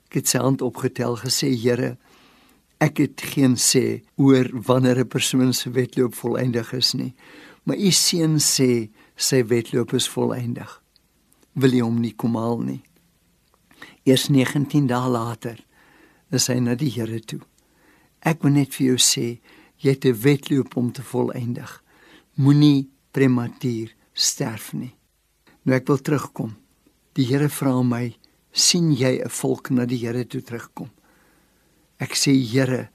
Ek 0.10 0.22
het 0.22 0.28
sy 0.28 0.40
hand 0.40 0.62
opgetel 0.62 1.18
gesê: 1.18 1.50
"Here, 1.58 1.98
ek 2.84 2.98
het 2.98 3.22
geen 3.34 3.56
sê 3.56 4.04
oor 4.16 4.50
wanneer 4.52 5.00
'n 5.00 5.08
persoon 5.08 5.54
se 5.54 5.70
wedloop 5.70 6.14
volëindig 6.16 6.74
is 6.74 6.94
nie, 6.94 7.14
maar 7.64 7.78
u 7.78 7.92
seun 7.92 8.40
sê 8.40 8.90
sy 9.16 9.44
wedloop 9.46 9.94
is 9.94 10.10
volëindig. 10.10 10.82
Wil 11.54 11.74
jy 11.78 11.84
hom 11.86 12.00
nie 12.02 12.16
kom 12.16 12.36
haal 12.36 12.60
nie? 12.60 12.82
Eers 14.04 14.28
19 14.30 14.88
dae 14.88 15.10
later 15.10 15.60
is 16.32 16.48
hy 16.48 16.60
na 16.60 16.76
die 16.76 16.92
Here 16.92 17.20
toe. 17.20 17.42
Ek 18.20 18.44
wil 18.44 18.52
net 18.52 18.74
vir 18.74 18.94
jou 18.94 18.98
sê, 18.98 19.40
jy 19.78 19.90
het 19.90 20.06
'n 20.06 20.22
wedloop 20.22 20.76
om 20.76 20.92
te 20.92 21.02
volëindig. 21.02 21.84
Moenie 22.36 22.90
prematuur 23.12 23.96
sterf 24.14 24.74
nie. 24.74 24.96
Nou 25.64 25.76
ek 25.76 25.88
wil 25.88 25.98
terugkom. 25.98 26.56
Die 27.14 27.28
Here 27.30 27.46
vra 27.50 27.76
my, 27.86 28.16
sien 28.52 28.92
jy 28.92 29.22
'n 29.22 29.30
volk 29.30 29.70
na 29.70 29.86
die 29.86 30.02
Here 30.02 30.26
toe 30.26 30.42
terugkom? 30.42 30.90
Ek 32.00 32.16
sê 32.16 32.34
Here, 32.34 32.90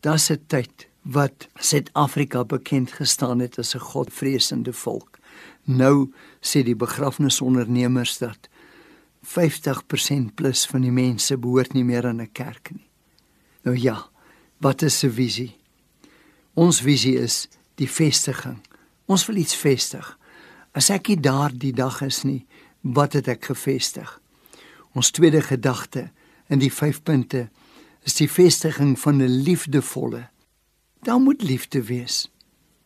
daar's 0.00 0.30
'n 0.30 0.40
tyd 0.48 0.88
wat 1.04 1.48
Suid-Afrika 1.60 2.44
bekend 2.44 2.92
gestaan 2.92 3.40
het 3.40 3.58
as 3.58 3.74
'n 3.74 3.80
godvreesende 3.80 4.72
volk. 4.72 5.18
Nou 5.64 6.12
sê 6.40 6.62
die 6.64 6.74
begrafnisondernemers 6.74 8.18
dat 8.18 8.48
50% 9.22 10.34
plus 10.34 10.66
van 10.66 10.80
die 10.80 10.90
mense 10.90 11.36
behoort 11.36 11.72
nie 11.74 11.84
meer 11.84 12.06
aan 12.06 12.22
'n 12.22 12.32
kerk 12.32 12.70
nie. 12.72 12.88
Nou 13.64 13.76
ja, 13.76 14.08
wat 14.60 14.82
is 14.82 15.04
'n 15.04 15.10
visie? 15.10 15.56
Ons 16.54 16.80
visie 16.80 17.18
is 17.18 17.48
die 17.74 17.90
vestiging. 17.90 18.58
Ons 19.06 19.26
wil 19.26 19.36
iets 19.36 19.54
vestig. 19.54 20.18
As 20.72 20.90
ek 20.90 21.08
nie 21.08 21.20
daar 21.20 21.52
die 21.52 21.72
dag 21.72 22.02
is 22.02 22.22
nie, 22.22 22.46
wat 22.94 23.12
het 23.12 23.28
ek 23.28 23.50
gevestig? 23.50 24.20
Ons 24.94 25.10
tweede 25.10 25.42
gedagte 25.42 26.10
in 26.48 26.58
die 26.62 26.72
5 26.72 27.02
punte 27.02 27.48
is 28.06 28.14
die 28.14 28.30
vestiging 28.30 28.98
van 28.98 29.22
'n 29.22 29.42
liefdevolle. 29.42 30.28
Daar 31.02 31.20
moet 31.20 31.42
liefde 31.42 31.82
wees. 31.82 32.30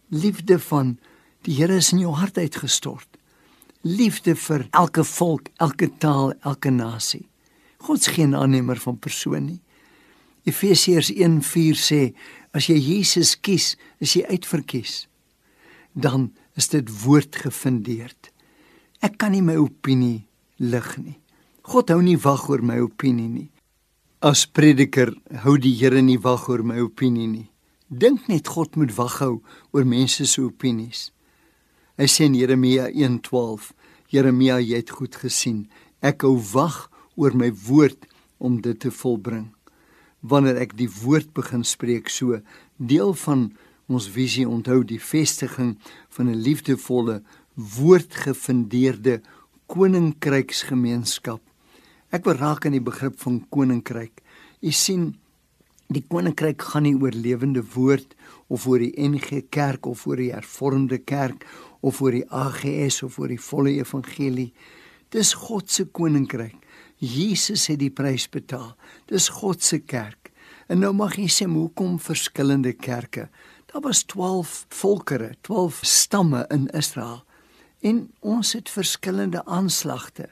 Liefde 0.08 0.58
van 0.58 0.98
Die 1.42 1.54
Here 1.54 1.76
is 1.76 1.92
in 1.92 1.98
jou 1.98 2.12
hart 2.12 2.38
uitgestort. 2.38 3.08
Liefde 3.80 4.34
vir 4.36 4.66
elke 4.70 5.04
volk, 5.04 5.48
elke 5.56 5.88
taal, 5.98 6.34
elke 6.40 6.70
nasie. 6.70 7.28
God's 7.78 8.06
geen 8.06 8.36
aannemer 8.36 8.76
van 8.76 8.98
persoon 8.98 9.44
nie. 9.44 9.60
Efesiërs 10.44 11.10
1:4 11.10 11.76
sê 11.76 12.14
as 12.52 12.66
jy 12.66 12.76
Jesus 12.76 13.40
kies, 13.40 13.76
is 13.98 14.12
jy 14.12 14.24
uitverkies. 14.28 15.08
Dan 15.92 16.32
is 16.56 16.68
dit 16.68 17.02
woord 17.02 17.36
gefundeerd. 17.36 18.29
Ek 19.00 19.16
kan 19.16 19.32
nie 19.32 19.40
my 19.40 19.56
opinie 19.56 20.26
lig 20.60 20.88
nie. 21.00 21.16
God 21.64 21.88
hou 21.88 22.02
nie 22.04 22.18
wag 22.20 22.48
oor 22.50 22.60
my 22.60 22.76
opinie 22.84 23.28
nie. 23.32 23.48
As 24.20 24.44
prediker 24.44 25.14
hou 25.44 25.54
die 25.56 25.72
Here 25.72 26.02
nie 26.04 26.18
wag 26.20 26.48
oor 26.52 26.60
my 26.60 26.76
opinie 26.84 27.24
nie. 27.28 27.46
Dink 27.88 28.28
net 28.28 28.50
God 28.52 28.76
moet 28.76 28.92
wag 28.98 29.16
hou 29.22 29.38
oor 29.72 29.88
mense 29.88 30.26
se 30.28 30.42
opinies. 30.44 31.08
Hy 31.96 32.08
sê 32.12 32.28
in 32.28 32.36
Jeremia 32.36 32.90
1:12, 32.92 33.72
Jeremia, 34.12 34.60
jy 34.60 34.76
het 34.76 34.90
goed 34.90 35.16
gesien. 35.16 35.68
Ek 36.02 36.20
hou 36.22 36.36
wag 36.52 36.90
oor 37.16 37.32
my 37.32 37.50
woord 37.68 38.04
om 38.38 38.60
dit 38.60 38.78
te 38.80 38.90
volbring. 38.90 39.48
Wanneer 40.20 40.60
ek 40.60 40.76
die 40.76 40.88
woord 40.88 41.32
begin 41.32 41.64
spreek 41.64 42.08
so, 42.12 42.42
deel 42.76 43.14
van 43.24 43.50
ons 43.88 44.08
visie 44.08 44.46
onthou 44.48 44.84
die 44.84 45.00
vestiging 45.00 45.78
van 46.08 46.28
'n 46.28 46.42
liefdevolle, 46.42 47.22
woordgefundeerde 47.60 49.20
koninkryksgemeenskap. 49.70 51.40
Ek 52.10 52.24
wil 52.26 52.38
raak 52.40 52.66
aan 52.66 52.74
die 52.74 52.82
begrip 52.82 53.18
van 53.22 53.40
koninkryk. 53.54 54.22
U 54.66 54.72
sien, 54.74 55.12
die 55.90 56.02
koninkryk 56.02 56.62
gaan 56.72 56.86
nie 56.86 56.96
oor 56.98 57.14
lewende 57.14 57.62
woord 57.74 58.16
of 58.50 58.66
oor 58.66 58.82
die 58.82 58.94
NG 58.98 59.44
Kerk 59.52 59.86
of 59.86 60.06
oor 60.08 60.18
die 60.18 60.32
hervormde 60.34 60.98
kerk 60.98 61.46
of 61.86 62.00
oor 62.02 62.14
die 62.14 62.26
AGS 62.26 63.02
of 63.06 63.18
oor 63.18 63.30
die 63.30 63.40
volle 63.40 63.76
evangelie. 63.78 64.50
Dis 65.10 65.32
God 65.34 65.70
se 65.70 65.86
koninkryk. 65.86 66.56
Jesus 67.00 67.66
het 67.70 67.80
die 67.80 67.92
prys 67.94 68.28
betaal. 68.28 68.74
Dis 69.08 69.30
God 69.40 69.62
se 69.64 69.80
kerk. 69.80 70.30
En 70.70 70.82
nou 70.84 70.92
mag 70.94 71.16
jy 71.18 71.26
sê 71.32 71.48
hoekom 71.50 71.98
verskillende 71.98 72.74
kerke? 72.78 73.28
Daar 73.72 73.82
was 73.82 74.04
12 74.10 74.66
volkere, 74.74 75.34
12 75.46 75.80
stamme 75.86 76.44
in 76.50 76.68
Israel. 76.74 77.24
En 77.80 78.10
ons 78.20 78.52
het 78.52 78.70
verskillende 78.70 79.44
aanslagte. 79.44 80.28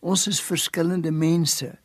Ons 0.00 0.26
is 0.26 0.40
verskillende 0.42 1.10
mense. 1.10 1.78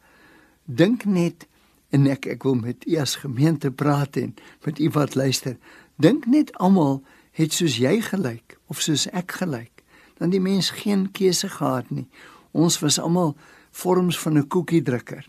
Dink 0.66 1.06
net 1.06 1.48
en 1.94 2.08
ek 2.10 2.26
ek 2.26 2.46
wil 2.48 2.56
met 2.58 2.86
u 2.88 2.96
as 3.02 3.20
gemeente 3.22 3.72
praat 3.72 4.18
en 4.18 4.34
met 4.66 4.80
u 4.80 4.90
wat 4.96 5.16
luister. 5.16 5.58
Dink 6.02 6.26
net 6.26 6.54
almal 6.58 7.04
het 7.38 7.54
soos 7.54 7.78
jy 7.82 8.00
gelyk 8.02 8.58
of 8.72 8.82
soos 8.82 9.06
ek 9.14 9.36
gelyk, 9.42 9.84
dan 10.18 10.34
die 10.34 10.42
mens 10.42 10.72
geen 10.82 11.10
keuse 11.12 11.50
gehad 11.50 11.90
nie. 11.92 12.08
Ons 12.54 12.80
was 12.82 13.00
almal 13.02 13.36
vorms 13.72 14.20
van 14.20 14.38
'n 14.38 14.48
koekiedrukker. 14.48 15.28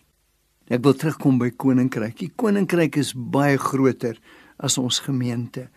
Ek 0.69 0.83
wil 0.83 0.95
terugkom 0.95 1.39
by 1.39 1.51
koninkryk. 1.51 2.19
Die 2.19 2.33
koninkryk 2.37 2.97
is 2.97 3.13
baie 3.17 3.59
groter 3.59 4.19
as 4.57 4.79
ons 4.79 4.99
gemeente. 4.99 5.69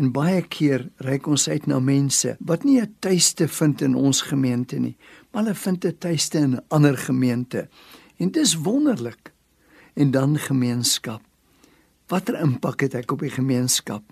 En 0.00 0.08
baie 0.16 0.40
keer 0.48 0.86
reik 1.04 1.26
ons 1.28 1.42
uit 1.50 1.66
na 1.68 1.76
mense 1.84 2.30
wat 2.48 2.62
nie 2.64 2.80
'n 2.80 2.94
tuiste 3.04 3.48
vind 3.48 3.82
in 3.82 3.94
ons 3.94 4.22
gemeente 4.22 4.78
nie, 4.78 4.96
maar 5.30 5.42
hulle 5.44 5.54
vind 5.54 5.84
'n 5.84 5.98
tuiste 5.98 6.38
in 6.38 6.54
'n 6.54 6.64
ander 6.68 6.96
gemeente. 6.96 7.68
En 8.16 8.30
dit 8.30 8.42
is 8.42 8.54
wonderlik. 8.54 9.32
En 9.94 10.10
dan 10.10 10.38
gemeenskap. 10.38 11.20
Watter 12.08 12.40
impak 12.40 12.80
het 12.80 12.94
ek 12.94 13.12
op 13.12 13.18
die 13.18 13.30
gemeenskap? 13.30 14.02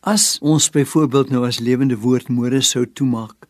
As 0.00 0.38
ons 0.40 0.70
byvoorbeeld 0.70 1.30
nou 1.30 1.46
as 1.46 1.58
lewende 1.58 1.98
woord 1.98 2.28
môre 2.28 2.60
sou 2.60 2.86
toemaak, 2.92 3.46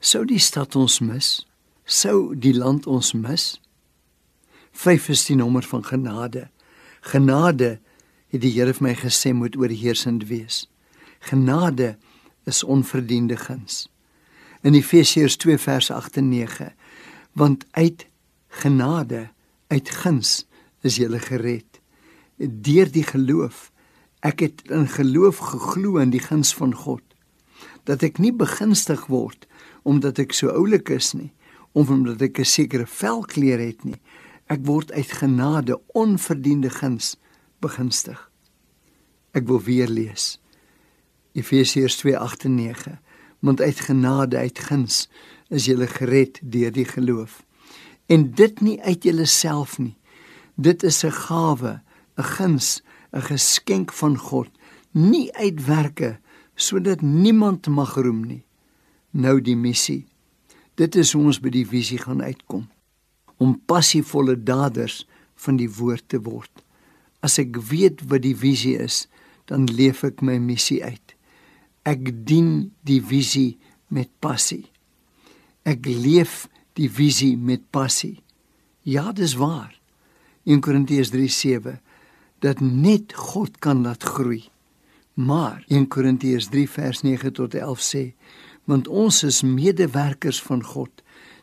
sou 0.00 0.24
die 0.24 0.38
stad 0.38 0.76
ons 0.76 1.00
mis? 1.00 1.46
Sou 1.84 2.36
die 2.36 2.54
land 2.54 2.86
ons 2.86 3.12
mis? 3.12 3.60
5 4.72 5.08
is 5.08 5.24
die 5.24 5.36
nommer 5.36 5.62
van 5.62 5.84
genade. 5.84 6.48
Genade 7.00 7.80
het 8.28 8.40
die 8.40 8.50
Here 8.50 8.72
vir 8.72 8.88
my 8.88 8.94
gesê 8.94 9.32
moet 9.32 9.56
oorheersend 9.56 10.28
wees. 10.28 10.68
Genade 11.26 11.96
is 12.46 12.64
onverdiende 12.64 13.36
guns. 13.36 13.86
In 14.62 14.74
Efesiërs 14.74 15.36
2 15.42 15.58
vers 15.58 15.90
8 15.90 16.16
en 16.22 16.28
9, 16.28 16.74
want 17.32 17.66
uit 17.70 18.06
genade, 18.48 19.28
uit 19.66 19.90
guns 19.90 20.46
is 20.86 20.96
jy 20.96 21.10
gered 21.18 21.80
deur 22.36 22.90
die 22.92 23.04
geloof 23.04 23.70
Ek 24.26 24.40
het 24.40 24.62
in 24.72 24.88
geloof 24.88 25.38
geglo 25.38 26.00
in 26.00 26.10
die 26.10 26.22
guns 26.22 26.54
van 26.54 26.74
God 26.74 27.02
dat 27.86 28.02
ek 28.02 28.18
nie 28.18 28.32
begunstig 28.34 29.04
word 29.12 29.44
omdat 29.86 30.18
ek 30.18 30.34
so 30.34 30.50
oulik 30.50 30.90
is 30.90 31.12
nie 31.14 31.30
of 31.78 31.92
omdat 31.92 32.22
ek 32.22 32.40
'n 32.40 32.44
sekere 32.44 32.86
velkleur 32.86 33.60
het 33.60 33.84
nie. 33.84 34.00
Ek 34.48 34.64
word 34.64 34.90
uit 34.92 35.12
genade 35.12 35.78
onverdiende 35.94 36.70
guns 36.70 37.16
begunstig. 37.60 38.30
Ek 39.32 39.46
wil 39.46 39.60
weer 39.60 39.88
lees. 39.88 40.40
Efesiërs 41.36 41.96
2:8-9. 42.00 42.98
Want 43.38 43.60
uit 43.60 43.80
genade 43.80 44.36
uit 44.36 44.58
guns 44.58 45.08
is 45.48 45.66
jy 45.68 45.86
gered 45.86 46.40
deur 46.42 46.72
die 46.72 46.88
geloof. 46.88 47.44
En 48.06 48.30
dit 48.34 48.60
nie 48.60 48.80
uit 48.82 49.02
jouself 49.02 49.78
nie. 49.78 49.96
Dit 50.54 50.82
is 50.82 51.04
'n 51.04 51.12
gawe, 51.12 51.82
'n 52.16 52.22
guns, 52.22 52.82
'n 53.12 53.20
geskenk 53.20 53.92
van 53.92 54.16
God, 54.16 54.48
nie 54.90 55.32
uit 55.36 55.66
werke 55.66 56.18
sodat 56.54 57.00
niemand 57.00 57.68
mag 57.68 57.94
roem 57.94 58.24
nie. 58.24 58.44
Nou 59.10 59.40
die 59.40 59.56
missie. 59.56 60.06
Dit 60.74 60.94
is 60.94 61.12
hoe 61.12 61.24
ons 61.24 61.40
by 61.40 61.50
die 61.52 61.66
visie 61.66 61.98
gaan 61.98 62.22
uitkom. 62.22 62.68
Om 63.36 63.60
passievolle 63.68 64.42
daders 64.42 65.06
van 65.34 65.56
die 65.56 65.70
woord 65.70 66.08
te 66.08 66.20
word. 66.20 66.50
As 67.20 67.38
ek 67.38 67.56
weet 67.56 68.02
wat 68.08 68.22
die 68.22 68.36
visie 68.36 68.76
is, 68.78 69.06
dan 69.44 69.68
leef 69.68 70.02
ek 70.04 70.22
my 70.24 70.38
missie 70.38 70.82
uit. 70.84 71.05
Ek 71.86 72.08
dien 72.26 72.72
die 72.82 72.98
visie 72.98 73.58
met 73.94 74.10
passie. 74.18 74.64
Ek 75.62 75.86
leef 75.86 76.46
die 76.74 76.88
visie 76.90 77.36
met 77.38 77.62
passie. 77.70 78.18
Ja, 78.82 79.12
dis 79.14 79.36
waar. 79.38 79.72
1 80.46 80.60
Korintiërs 80.62 81.10
3:7 81.10 81.78
dat 82.38 82.60
net 82.60 83.14
God 83.14 83.58
kan 83.58 83.82
laat 83.82 84.02
groei. 84.02 84.44
Maar 85.14 85.64
1 85.68 85.88
Korintiërs 85.88 86.48
3 86.52 86.68
vers 86.70 87.02
9 87.02 87.32
tot 87.32 87.54
11 87.54 87.80
sê, 87.80 88.04
want 88.64 88.88
ons 88.88 89.22
is 89.24 89.42
medewerkers 89.42 90.42
van 90.42 90.62
God, 90.62 90.90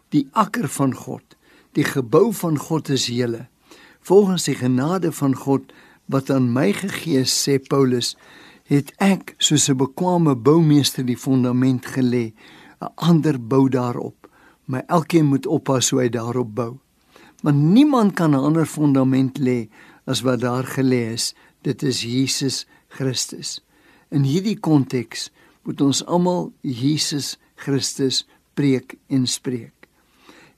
die 0.10 0.27
akker 0.32 0.67
van 0.69 0.93
God, 0.93 1.23
die 1.73 1.84
gebou 1.88 2.34
van 2.34 2.60
God 2.60 2.89
is 2.93 3.08
julle. 3.10 3.47
Volgens 4.06 4.45
die 4.45 4.56
genade 4.56 5.12
van 5.12 5.36
God 5.36 5.73
wat 6.06 6.29
aan 6.29 6.51
my 6.53 6.69
gegee 6.75 7.23
is, 7.23 7.34
sê 7.34 7.58
Paulus, 7.58 8.13
het 8.74 8.94
ek 8.98 9.36
soos 9.38 9.70
'n 9.70 9.78
bekwame 9.78 10.36
boumeester 10.36 11.06
die 11.06 11.18
fondament 11.18 11.86
gelê, 11.86 12.34
'n 12.82 12.92
ander 12.96 13.38
bou 13.38 13.70
daarop. 13.70 14.30
Maar 14.66 14.84
elkeen 14.88 15.26
moet 15.26 15.46
oppas 15.46 15.90
hoe 15.90 16.02
hy 16.02 16.10
daarop 16.10 16.56
bou. 16.56 16.80
Want 17.42 17.58
niemand 17.58 18.14
kan 18.14 18.32
'n 18.32 18.44
ander 18.48 18.66
fondament 18.66 19.38
lê 19.38 19.70
as 20.06 20.22
wat 20.22 20.40
daar 20.40 20.64
gelê 20.64 21.14
is. 21.14 21.36
Dit 21.62 21.84
is 21.84 22.02
Jesus 22.02 22.66
Christus. 22.88 23.62
In 24.10 24.24
hierdie 24.24 24.60
konteks 24.60 25.32
moet 25.64 25.82
ons 25.82 26.06
almal 26.06 26.54
Jesus 26.62 27.38
Christus 27.56 28.28
preek 28.54 28.96
en 29.08 29.28
spreek. 29.28 29.88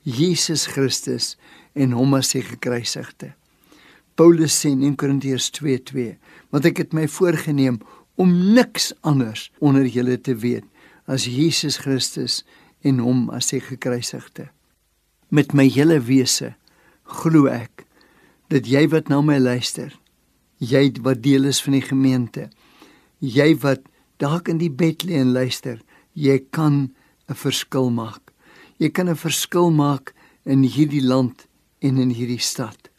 Jesus 0.01 0.65
Christus 0.65 1.37
en 1.73 1.91
hom 1.91 2.13
as 2.13 2.31
die 2.31 2.41
gekruisigde. 2.41 3.33
Paulus 4.15 4.55
sê 4.61 4.69
in 4.69 4.95
Korintiërs 4.95 5.49
2:2, 5.51 6.15
want 6.49 6.65
ek 6.65 6.77
het 6.77 6.93
my 6.93 7.07
voorgenem 7.07 7.81
om 8.15 8.31
niks 8.53 8.93
anders 9.01 9.49
onder 9.59 9.85
julle 9.85 10.17
te 10.21 10.35
weet 10.35 10.65
as 11.05 11.27
Jesus 11.29 11.77
Christus 11.83 12.43
en 12.85 13.01
hom 13.03 13.29
as 13.33 13.51
die 13.51 13.61
gekruisigde. 13.61 14.49
Met 15.29 15.53
my 15.53 15.67
hele 15.69 15.99
wese 15.99 16.53
glo 17.05 17.49
ek 17.51 17.85
dat 18.53 18.69
jy 18.69 18.85
wat 18.91 19.09
na 19.09 19.21
my 19.25 19.37
luister, 19.41 19.91
jy 20.61 20.91
wat 21.05 21.23
deel 21.25 21.49
is 21.49 21.61
van 21.65 21.77
die 21.77 21.85
gemeente, 21.85 22.49
jy 23.19 23.53
wat 23.63 23.85
dalk 24.21 24.49
in 24.49 24.61
die 24.61 24.71
bed 24.71 25.03
lê 25.05 25.17
en 25.19 25.33
luister, 25.35 25.81
jy 26.13 26.39
kan 26.51 26.93
'n 27.27 27.35
verskil 27.35 27.89
maak. 27.89 28.31
Jy 28.79 28.89
kan 28.89 29.09
'n 29.09 29.15
verskil 29.15 29.71
maak 29.71 30.13
in 30.45 30.63
hierdie 30.63 31.03
land 31.03 31.47
en 31.81 31.97
in 31.97 32.09
hierdie 32.09 32.41
stad. 32.41 32.89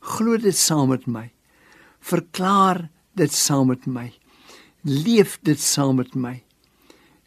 Glo 0.00 0.36
dit 0.36 0.56
saam 0.56 0.88
met 0.88 1.06
my. 1.06 1.32
Verklaar 2.00 2.88
dit 3.16 3.32
saam 3.32 3.68
met 3.68 3.86
my. 3.86 4.12
Leef 4.84 5.38
dit 5.40 5.60
saam 5.60 5.96
met 5.96 6.12
my. 6.12 6.42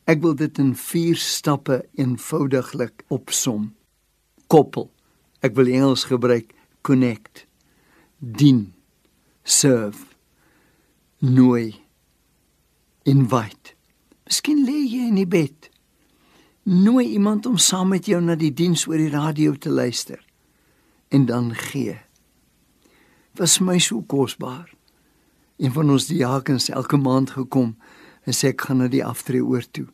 Ek 0.05 0.21
wil 0.21 0.35
dit 0.37 0.59
in 0.61 0.75
4 0.77 1.17
stappe 1.17 1.79
eenvoudiglik 1.97 3.01
opsom. 3.09 3.71
Koppel. 4.45 4.91
Ek 5.41 5.57
wil 5.57 5.71
Engels 5.73 6.05
gebruik 6.05 6.53
connect. 6.85 7.47
Dien. 8.21 8.75
Serve. 9.41 10.05
Nooi. 11.17 11.73
Invite. 13.09 13.73
Miskien 14.29 14.61
lê 14.67 14.77
jy 14.85 15.09
in 15.09 15.17
die 15.17 15.25
bed. 15.25 15.71
Nooi 16.69 17.07
iemand 17.17 17.49
om 17.49 17.57
saam 17.57 17.89
met 17.95 18.05
jou 18.05 18.21
na 18.21 18.37
die 18.37 18.53
diens 18.53 18.85
oor 18.85 19.01
die 19.01 19.09
radio 19.09 19.57
te 19.57 19.73
luister. 19.73 20.21
En 21.09 21.25
dan 21.25 21.55
gee. 21.57 21.97
Was 23.33 23.57
my 23.57 23.81
so 23.81 24.05
kosbaar 24.05 24.76
een 25.57 25.73
van 25.73 25.89
ons 25.89 26.07
diakens 26.07 26.69
elke 26.69 26.97
maand 26.97 27.35
gekom 27.37 27.75
en 28.25 28.33
sê 28.33 28.53
ek 28.53 28.67
gaan 28.67 28.83
na 28.83 28.87
die 28.87 29.05
aftree 29.05 29.43
oor 29.43 29.65
toe 29.71 29.87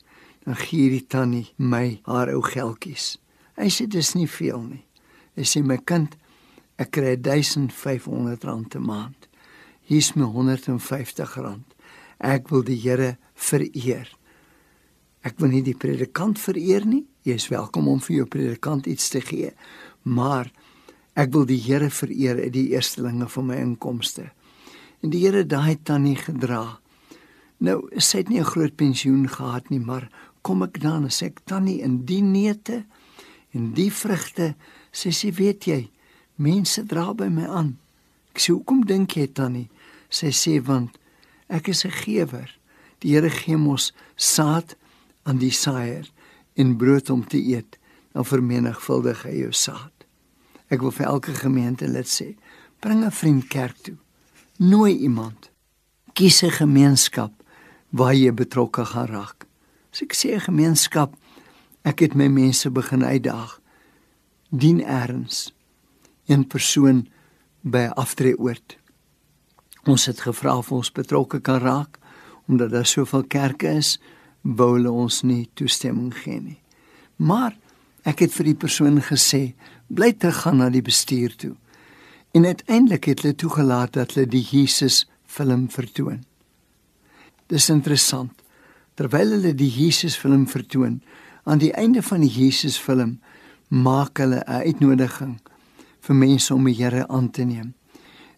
dan 0.43 0.55
gee 0.55 0.89
die 0.89 1.05
tannie 1.07 1.53
my 1.57 1.99
haar 2.07 2.33
ou 2.33 2.41
geldjies 2.41 3.17
hy 3.59 3.69
sê 3.69 3.87
dis 3.87 4.15
nie 4.15 4.27
veel 4.27 4.61
nie 4.61 4.85
hy 5.35 5.47
sê 5.47 5.63
my 5.63 5.77
kind 5.77 6.17
Ek 6.81 6.89
kry 6.97 7.13
1500 7.21 8.43
rand 8.43 8.75
'n 8.75 8.81
maand. 8.81 9.27
Hier's 9.81 10.15
my 10.15 10.25
150 10.25 11.35
rand. 11.35 11.75
Ek 12.19 12.49
wil 12.49 12.63
die 12.63 12.79
Here 12.81 13.17
vereer. 13.35 14.09
Ek 15.23 15.39
wil 15.39 15.49
nie 15.49 15.61
die 15.61 15.77
predikant 15.77 16.39
vereer 16.39 16.85
nie. 16.85 17.05
Jy 17.23 17.33
is 17.33 17.47
welkom 17.47 17.87
om 17.87 17.99
vir 17.99 18.15
jou 18.15 18.25
predikant 18.25 18.85
iets 18.85 19.09
te 19.09 19.21
gee, 19.21 19.53
maar 20.03 20.51
ek 21.15 21.31
wil 21.31 21.45
die 21.45 21.61
Here 21.61 21.89
vereer 21.89 22.41
uit 22.41 22.53
die 22.53 22.69
eerstelinge 22.73 23.29
van 23.29 23.45
my 23.45 23.55
inkomste. 23.55 24.31
En 25.03 25.11
die 25.11 25.25
Here 25.25 25.43
daai 25.45 25.75
tannie 25.83 26.15
gedra. 26.15 26.79
Nou, 27.59 27.77
sy 27.99 28.23
het 28.23 28.29
nie 28.29 28.39
'n 28.39 28.51
groot 28.53 28.75
pensioen 28.75 29.27
gehad 29.27 29.69
nie, 29.69 29.79
maar 29.79 30.09
kom 30.41 30.63
ek 30.63 30.81
dan 30.81 31.09
sê 31.09 31.25
ek 31.25 31.45
tannie 31.45 31.81
in 31.81 32.05
die 32.05 32.21
neute 32.21 32.85
en 33.53 33.73
die 33.73 33.91
vrugte, 33.91 34.55
sê 34.91 35.11
sy 35.11 35.31
weet 35.31 35.65
jy, 35.65 35.89
Mense 36.35 36.83
dra 36.83 37.13
by 37.13 37.27
my 37.29 37.45
aan. 37.45 37.77
Ek 38.33 38.41
sê 38.41 38.53
hoekom 38.55 38.85
dink 38.89 39.13
jy 39.17 39.27
tannie? 39.27 39.69
Sy 40.09 40.31
sê 40.33 40.57
want 40.65 40.97
ek 41.47 41.69
is 41.69 41.85
'n 41.85 41.91
gewer. 41.91 42.49
Die 42.99 43.13
Here 43.13 43.29
gee 43.29 43.57
mos 43.57 43.93
saad 44.15 44.75
aan 45.25 45.37
die 45.37 45.51
saaier 45.51 46.09
en 46.55 46.77
brood 46.77 47.09
om 47.09 47.23
te 47.27 47.37
eet. 47.37 47.77
Dan 48.13 48.25
vermenigvuldig 48.25 49.23
hy 49.23 49.35
jou 49.43 49.51
saad. 49.51 49.91
Ek 50.69 50.81
wil 50.81 50.91
vir 50.91 51.05
elke 51.05 51.33
gemeente 51.33 51.87
lid 51.87 52.07
sê, 52.07 52.35
bring 52.79 53.03
'n 53.03 53.11
vriend 53.11 53.47
kerk 53.47 53.77
toe. 53.77 53.97
Nooi 54.63 54.97
iemand. 54.97 55.51
Kies 56.13 56.41
'n 56.43 56.49
gemeenskap 56.49 57.31
waar 57.89 58.15
jy 58.15 58.33
betrokke 58.33 58.85
gaan 58.85 59.05
raak. 59.05 59.45
As 59.91 60.01
ek 60.01 60.13
sê 60.13 60.35
'n 60.35 60.39
gemeenskap, 60.39 61.15
ek 61.81 61.99
het 61.99 62.13
my 62.15 62.27
mense 62.27 62.71
begin 62.71 63.03
uitdaag. 63.03 63.59
Dien 64.49 64.79
eers 64.79 65.53
een 66.25 66.47
persoon 66.47 67.09
by 67.61 67.77
'n 67.77 67.93
aftreeoord. 67.93 68.77
Ons 69.83 70.05
het 70.05 70.21
gevra 70.21 70.57
of 70.57 70.71
ons 70.71 70.91
betrokke 70.91 71.39
kan 71.39 71.59
raak 71.59 71.99
omdat 72.47 72.69
daar 72.71 72.85
soveel 72.85 73.23
kerke 73.23 73.67
is, 73.67 73.99
wou 74.41 74.73
hulle 74.73 74.91
ons 74.91 75.21
nie 75.21 75.49
toestemming 75.53 76.13
gee 76.13 76.39
nie. 76.39 76.61
Maar 77.15 77.57
ek 78.03 78.19
het 78.19 78.31
vir 78.31 78.45
die 78.45 78.55
persoon 78.55 79.01
gesê, 79.01 79.55
bly 79.87 80.13
terug 80.13 80.41
gaan 80.41 80.57
na 80.57 80.69
die 80.69 80.81
bestuur 80.81 81.35
toe. 81.35 81.55
En 82.33 82.45
uiteindelik 82.45 83.03
het 83.03 83.21
hulle 83.21 83.35
toegelaat 83.35 83.93
dat 83.93 84.13
hulle 84.13 84.27
die 84.27 84.41
Jesus 84.41 85.03
film 85.25 85.67
vertoon. 85.69 86.23
Dis 87.45 87.69
interessant. 87.69 88.33
Terwyl 88.97 89.35
hulle 89.35 89.51
die 89.53 89.69
Jesus 89.69 90.15
film 90.17 90.47
vertoon, 90.49 91.01
aan 91.43 91.61
die 91.61 91.73
einde 91.77 92.01
van 92.01 92.25
die 92.25 92.31
Jesus 92.33 92.79
film 92.81 93.19
maak 93.67 94.17
hulle 94.17 94.41
'n 94.47 94.65
uitnodiging 94.65 95.37
vir 95.99 96.15
mense 96.15 96.53
om 96.53 96.65
die 96.65 96.75
Here 96.75 97.07
aan 97.07 97.29
te 97.29 97.43
neem. 97.43 97.73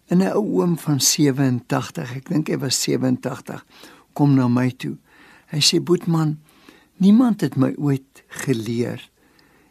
In 0.06 0.22
'n 0.22 0.32
ou 0.32 0.60
oom 0.60 0.78
van 0.78 1.00
87, 1.00 2.16
ek 2.16 2.28
dink 2.28 2.48
hy 2.48 2.58
was 2.58 2.82
87, 2.82 3.64
kom 4.12 4.34
na 4.34 4.48
my 4.48 4.70
toe. 4.70 4.96
Hy 5.46 5.60
sê: 5.60 5.80
"Boetman, 5.80 6.38
niemand 6.96 7.40
het 7.40 7.56
my 7.56 7.74
ooit 7.78 8.24
geleer 8.28 9.10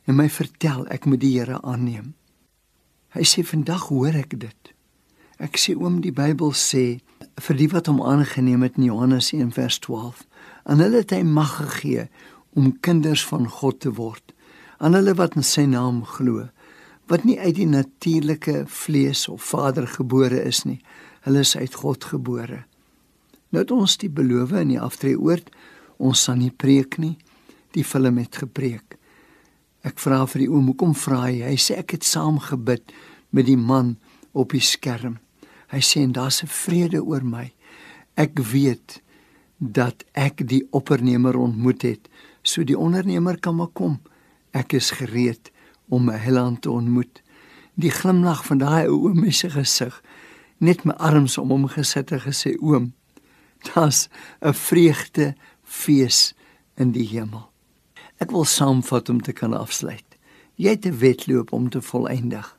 en 0.05 0.15
my 0.15 0.29
vertel 0.29 0.87
ek 0.87 1.05
moet 1.05 1.19
die 1.19 1.39
Here 1.39 1.61
aanneem." 1.61 2.13
Hy 3.15 3.23
sê: 3.23 3.43
"Vandag 3.43 3.87
hoor 3.89 4.15
ek 4.15 4.39
dit." 4.39 4.73
Ek 5.39 5.57
sê 5.57 5.75
oom 5.75 6.01
die 6.01 6.13
Bybel 6.15 6.51
sê 6.51 6.99
vir 7.35 7.55
die 7.55 7.67
wat 7.71 7.87
hom 7.87 8.01
aangeneem 8.01 8.63
het 8.63 8.77
in 8.77 8.91
Johannes 8.91 9.33
1 9.33 9.51
vers 9.51 9.79
12, 9.79 10.23
aan 10.63 10.79
hulle 10.79 11.03
het 11.03 11.11
hy 11.11 11.23
mag 11.23 11.57
gegee 11.57 12.07
om 12.55 12.79
kinders 12.79 13.25
van 13.25 13.47
God 13.47 13.79
te 13.79 13.91
word, 13.91 14.33
aan 14.79 14.95
hulle 14.95 15.15
wat 15.15 15.35
in 15.35 15.43
sy 15.43 15.65
naam 15.67 16.03
glo 16.05 16.47
wat 17.07 17.25
nie 17.25 17.37
uit 17.39 17.55
die 17.57 17.69
natuurlike 17.69 18.63
vlees 18.65 19.27
of 19.29 19.43
vader 19.43 19.87
gebore 19.87 20.41
is 20.41 20.63
nie. 20.65 20.79
Hulle 21.25 21.43
is 21.45 21.55
uit 21.57 21.73
God 21.73 22.03
gebore. 22.03 22.63
Nou 23.53 23.61
het 23.61 23.71
ons 23.71 23.97
die 24.01 24.09
belowe 24.09 24.59
in 24.61 24.73
die 24.73 24.81
aftreeoord, 24.81 25.51
ons 25.97 26.25
sal 26.25 26.39
nie 26.41 26.51
preek 26.51 26.97
nie. 27.01 27.15
Die 27.77 27.85
film 27.85 28.17
het 28.17 28.41
gepreek. 28.41 28.94
Ek 29.85 29.99
vra 30.01 30.23
vir 30.25 30.41
die 30.41 30.49
oom, 30.49 30.71
hoekom 30.71 30.95
vra 30.97 31.27
hy? 31.27 31.43
Hy 31.45 31.57
sê 31.61 31.77
ek 31.77 31.93
het 31.93 32.05
saam 32.07 32.39
gebid 32.41 32.89
met 33.29 33.45
die 33.45 33.59
man 33.59 33.95
op 34.33 34.55
die 34.55 34.63
skerm. 34.63 35.19
Hy 35.69 35.81
sê 35.85 36.01
en 36.01 36.15
daar's 36.15 36.41
'n 36.41 36.49
vrede 36.49 37.01
oor 37.05 37.21
my. 37.21 37.53
Ek 38.17 38.33
weet 38.39 39.01
dat 39.59 40.03
ek 40.13 40.47
die 40.47 40.63
oppernemer 40.71 41.37
ontmoet 41.37 41.81
het, 41.81 42.09
so 42.43 42.63
die 42.63 42.77
ondernemer 42.77 43.39
kan 43.39 43.55
maar 43.55 43.73
kom. 43.73 43.99
Ek 44.53 44.73
is 44.73 44.91
gereed 44.91 45.51
om 45.89 46.05
my 46.05 46.17
Heiland 46.17 46.61
te 46.61 46.71
ontmoet. 46.71 47.21
Die 47.75 47.91
glimlag 47.91 48.45
van 48.45 48.57
daai 48.57 48.87
oom 48.87 49.31
se 49.31 49.49
gesig, 49.49 50.01
net 50.57 50.85
my 50.85 50.93
arms 50.93 51.37
om 51.37 51.49
hom 51.49 51.67
gesit 51.67 52.11
en 52.11 52.19
gesê 52.19 52.55
oom, 52.59 52.93
daar's 53.73 54.09
'n 54.41 54.53
vreugde 54.53 55.35
fees 55.63 56.33
in 56.75 56.91
die 56.91 57.07
hemel. 57.07 57.54
Ek 58.23 58.31
wil 58.31 58.45
saamvat 58.47 59.09
om 59.09 59.21
te 59.21 59.33
kan 59.35 59.53
afsluit. 59.53 60.05
Jy 60.55 60.69
het 60.69 60.85
'n 60.85 60.97
wedloop 60.99 61.51
om 61.51 61.69
te 61.69 61.81
volëindig. 61.81 62.57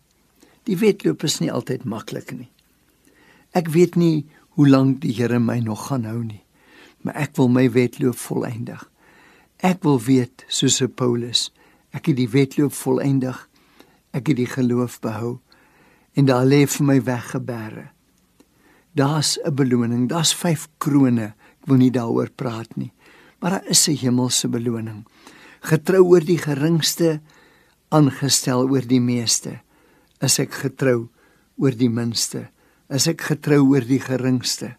Die 0.65 0.77
wedloop 0.77 1.23
is 1.23 1.39
nie 1.39 1.53
altyd 1.53 1.85
maklik 1.85 2.33
nie. 2.33 2.51
Ek 3.53 3.69
weet 3.69 3.95
nie 3.95 4.27
hoe 4.49 4.69
lank 4.69 5.01
die 5.01 5.13
Here 5.13 5.39
my 5.39 5.59
nog 5.59 5.87
gaan 5.87 6.05
hou 6.05 6.25
nie, 6.25 6.43
maar 7.01 7.15
ek 7.15 7.37
wil 7.37 7.49
my 7.49 7.71
wedloop 7.71 8.17
volëindig. 8.17 8.91
Ek 9.63 9.83
wil 9.83 10.01
weet 10.01 10.45
soos 10.49 10.83
Paulus, 10.95 11.53
ek 11.91 12.07
het 12.07 12.17
die 12.17 12.29
wedloop 12.29 12.73
volëindig. 12.73 13.49
Ek 14.13 14.27
het 14.27 14.37
die 14.37 14.47
geloof 14.49 15.01
behou 15.01 15.39
en 16.17 16.25
daar 16.25 16.45
lê 16.45 16.67
vir 16.67 16.87
my 16.87 17.03
weggebere. 17.03 17.91
Daar's 18.93 19.39
'n 19.45 19.55
beloning, 19.55 20.09
daar's 20.09 20.35
5 20.35 20.69
krone. 20.79 21.35
Ek 21.61 21.67
wil 21.67 21.77
nie 21.77 21.91
daaroor 21.91 22.31
praat 22.31 22.77
nie, 22.77 22.93
maar 23.41 23.51
daar 23.51 23.67
is 23.69 23.89
'n 23.89 23.97
hemelse 23.97 24.49
beloning 24.49 25.05
getrou 25.67 26.05
oor 26.13 26.25
die 26.25 26.39
geringste 26.39 27.19
aangestel 27.95 28.67
oor 28.71 28.87
die 28.87 29.03
meeste. 29.03 29.59
Is 30.23 30.39
ek 30.43 30.55
getrou 30.63 31.09
oor 31.61 31.75
die 31.75 31.91
minste? 31.91 32.47
Is 32.93 33.09
ek 33.11 33.27
getrou 33.31 33.63
oor 33.73 33.87
die 33.87 34.01
geringste? 34.03 34.77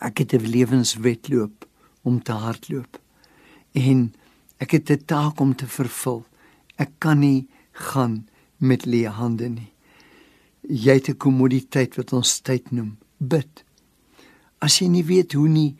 Ek 0.00 0.18
het 0.18 0.34
'n 0.34 0.44
lewenswetloop 0.44 1.66
om 2.04 2.22
te 2.22 2.32
hardloop. 2.32 2.98
En 3.72 4.14
ek 4.58 4.70
het 4.70 4.90
'n 4.90 5.04
taak 5.06 5.40
om 5.40 5.54
te 5.54 5.66
vervul. 5.66 6.24
Ek 6.76 6.90
kan 6.98 7.20
nie 7.20 7.48
gaan 7.72 8.28
met 8.58 8.84
leë 8.86 9.10
hande 9.10 9.48
nie. 9.48 9.72
Jy 10.68 10.94
het 10.94 11.08
'n 11.08 11.16
kommoditeit 11.16 11.96
wat 11.96 12.12
ons 12.12 12.40
tyd 12.40 12.72
noem 12.72 12.98
bid. 13.18 13.64
As 14.60 14.78
jy 14.78 14.88
nie 14.88 15.04
weet 15.04 15.32
hoe 15.32 15.48
nie 15.48 15.76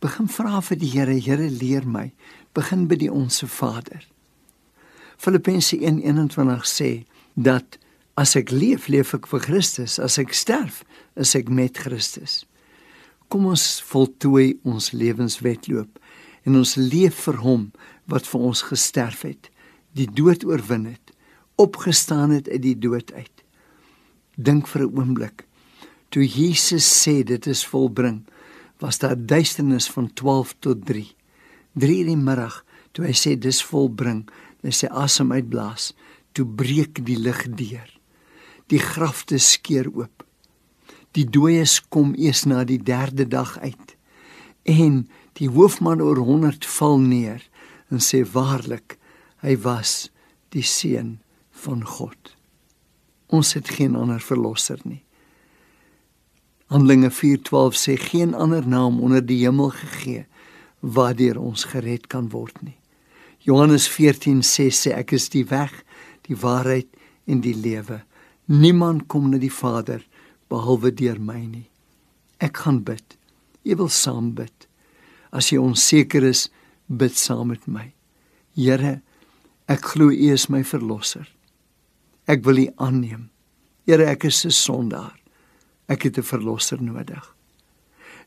begin 0.00 0.28
vra 0.28 0.60
vir 0.60 0.76
die 0.76 0.90
Here 0.90 1.20
Here 1.20 1.50
leer 1.50 1.86
my 1.86 2.12
begin 2.54 2.86
by 2.88 2.96
die 2.96 3.12
onsse 3.12 3.46
Vader. 3.50 4.04
Filippense 5.16 5.76
1:21 5.76 6.66
sê 6.66 7.04
dat 7.34 7.78
as 8.14 8.36
ek 8.36 8.50
leef, 8.50 8.88
leef 8.88 9.14
ek 9.14 9.26
vir 9.26 9.40
Christus, 9.40 9.98
as 9.98 10.18
ek 10.18 10.34
sterf, 10.34 10.84
is 11.16 11.34
ek 11.34 11.48
met 11.50 11.78
Christus. 11.78 12.44
Kom 13.28 13.46
ons 13.50 13.82
voltooi 13.90 14.58
ons 14.62 14.92
lewenswetloop 14.92 15.98
en 16.44 16.60
ons 16.60 16.76
leef 16.76 17.24
vir 17.26 17.40
hom 17.42 17.72
wat 18.10 18.28
vir 18.28 18.40
ons 18.40 18.62
gesterf 18.68 19.24
het, 19.26 19.50
die 19.96 20.06
dood 20.06 20.44
oorwin 20.44 20.86
het, 20.86 21.14
opgestaan 21.56 22.34
het 22.34 22.48
uit 22.48 22.62
die 22.62 22.78
dood 22.78 23.12
uit. 23.14 23.42
Dink 24.36 24.68
vir 24.68 24.82
'n 24.82 24.98
oomblik. 24.98 25.46
Toe 26.10 26.26
Jesus 26.26 26.86
sê 26.86 27.24
dit 27.24 27.46
is 27.46 27.66
volbring, 27.66 28.22
was 28.78 28.98
daar 28.98 29.16
duisternis 29.16 29.88
van 29.90 30.12
12 30.14 30.54
tot 30.60 30.86
3. 30.86 31.14
3 31.74 32.00
in 32.04 32.12
die 32.12 32.20
middag 32.20 32.62
toe 32.94 33.08
hy 33.08 33.14
sê 33.18 33.34
dis 33.34 33.60
volbring, 33.66 34.22
hy 34.62 34.72
sê 34.72 34.88
asem 34.94 35.32
uitblaas, 35.34 35.90
toe 36.34 36.46
breek 36.46 37.02
die 37.06 37.18
lig 37.18 37.42
deur. 37.58 37.90
Die 38.70 38.80
grafte 38.80 39.38
skeur 39.42 39.90
oop. 39.92 40.22
Die 41.14 41.26
dooies 41.26 41.80
kom 41.92 42.14
eers 42.18 42.44
na 42.46 42.62
die 42.66 42.80
3de 42.82 43.26
dag 43.30 43.58
uit. 43.62 43.94
En 44.64 45.04
die 45.38 45.50
hoofman 45.50 46.02
oor 46.02 46.22
100 46.22 46.66
val 46.78 46.98
neer 47.02 47.42
en 47.92 48.00
sê 48.02 48.22
waarlik 48.24 48.96
hy 49.44 49.58
was 49.62 50.08
die 50.54 50.64
seun 50.64 51.18
van 51.64 51.84
God. 51.84 52.34
Ons 53.34 53.54
het 53.58 53.68
geen 53.76 53.98
ander 53.98 54.22
verlosser 54.22 54.80
nie. 54.86 55.02
Handelinge 56.72 57.10
4:12 57.10 57.76
sê 57.76 57.96
geen 58.00 58.34
ander 58.34 58.66
naam 58.66 59.02
onder 59.02 59.22
die 59.22 59.42
hemel 59.44 59.70
gegee 59.70 60.24
waardeur 60.84 61.38
ons 61.40 61.64
gered 61.72 62.08
kan 62.12 62.28
word 62.32 62.56
nie. 62.62 62.76
Johannes 63.44 63.88
14:6 63.88 64.80
sê 64.84 64.92
ek 64.92 65.12
is 65.12 65.28
die 65.28 65.44
weg, 65.44 65.72
die 66.28 66.36
waarheid 66.36 66.88
en 67.26 67.40
die 67.40 67.54
lewe. 67.54 68.02
Niemand 68.46 69.08
kom 69.08 69.30
na 69.30 69.38
die 69.38 69.52
Vader 69.52 70.04
behalwe 70.48 70.92
deur 70.92 71.18
my 71.20 71.40
nie. 71.46 71.68
Ek 72.40 72.56
gaan 72.56 72.82
bid. 72.84 73.16
Jy 73.64 73.76
wil 73.76 73.88
saam 73.88 74.34
bid. 74.34 74.68
As 75.32 75.50
jy 75.50 75.58
onseker 75.58 76.24
is, 76.24 76.48
bid 76.88 77.16
saam 77.16 77.48
met 77.48 77.66
my. 77.66 77.92
Here, 78.54 79.00
ek 79.68 79.80
glo 79.80 80.10
U 80.10 80.32
is 80.32 80.48
my 80.48 80.62
verlosser. 80.62 81.28
Ek 82.28 82.44
wil 82.44 82.58
U 82.58 82.66
aanneem. 82.76 83.30
Here, 83.86 84.04
ek 84.06 84.24
is 84.24 84.44
'n 84.44 84.50
sondaar. 84.50 85.18
Ek 85.88 86.02
het 86.02 86.18
'n 86.18 86.22
verlosser 86.22 86.82
nodig. 86.82 87.33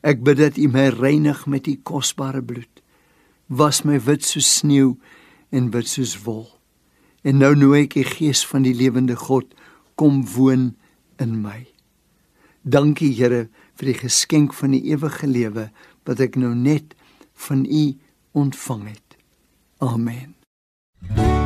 Ek 0.02 0.22
bid 0.22 0.38
dat 0.38 0.58
U 0.58 0.68
my 0.70 0.88
reinig 0.94 1.46
met 1.46 1.66
U 1.66 1.74
kosbare 1.82 2.42
bloed. 2.42 2.82
Was 3.48 3.82
my 3.84 3.98
wit 3.98 4.26
soos 4.26 4.48
sneeu 4.60 4.96
en 5.50 5.70
wit 5.74 5.88
soos 5.88 6.14
wol. 6.24 6.46
En 7.26 7.40
nou 7.42 7.54
nooi 7.58 7.86
ek 7.86 7.98
die 7.98 8.06
Gees 8.06 8.44
van 8.46 8.66
die 8.66 8.76
lewende 8.76 9.16
God 9.18 9.50
kom 9.98 10.22
woon 10.36 10.70
in 11.18 11.40
my. 11.42 11.66
Dankie 12.62 13.14
Here 13.16 13.48
vir 13.78 13.92
die 13.92 13.98
geskenk 13.98 14.54
van 14.54 14.76
die 14.76 14.84
ewige 14.92 15.26
lewe 15.26 15.68
wat 16.06 16.22
ek 16.24 16.38
nou 16.38 16.54
net 16.54 16.94
van 17.48 17.64
U 17.66 17.84
ontvang 18.38 18.88
het. 18.92 19.18
Amen. 19.78 20.34
ziel 21.02 21.16
gelijk. 21.16 21.37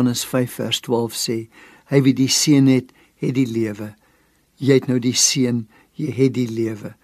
Johannes 0.00 0.24
5 0.24 0.52
vers 0.52 0.80
12 0.80 1.12
sê: 1.14 1.36
Hy 1.92 1.98
wie 2.00 2.14
die 2.16 2.30
seun 2.32 2.70
het, 2.72 2.94
het 3.20 3.34
die 3.36 3.44
lewe. 3.44 3.90
Jy 4.56 4.78
het 4.78 4.88
nou 4.88 4.96
die 4.96 5.12
seun, 5.12 5.66
jy 5.92 6.08
het 6.16 6.32
die 6.38 6.48
lewe. 6.48 6.94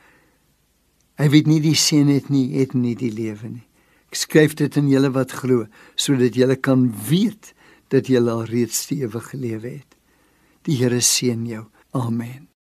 Hy 1.21 1.29
wie 1.35 1.43
nie 1.45 1.61
die 1.61 1.77
seun 1.77 2.09
het 2.09 2.31
nie, 2.33 2.47
het 2.57 2.73
nie 2.73 2.95
die 2.97 3.13
lewe 3.13 3.53
nie. 3.59 3.67
Ek 4.09 4.17
skryf 4.17 4.57
dit 4.57 4.81
in 4.81 4.89
julle 4.89 5.13
wat 5.13 5.37
glo, 5.37 5.69
sodat 5.93 6.41
julle 6.41 6.57
kan 6.57 6.89
weet 7.11 7.53
dat 7.93 8.09
julle 8.09 8.33
al 8.33 8.49
reeds 8.49 8.87
die 8.89 9.03
ewige 9.05 9.37
lewe 9.45 9.77
het. 9.77 9.97
Die 10.65 10.81
Here 10.81 11.05
seën 11.05 11.45
jou. 11.53 11.67
Amen. 11.93 12.46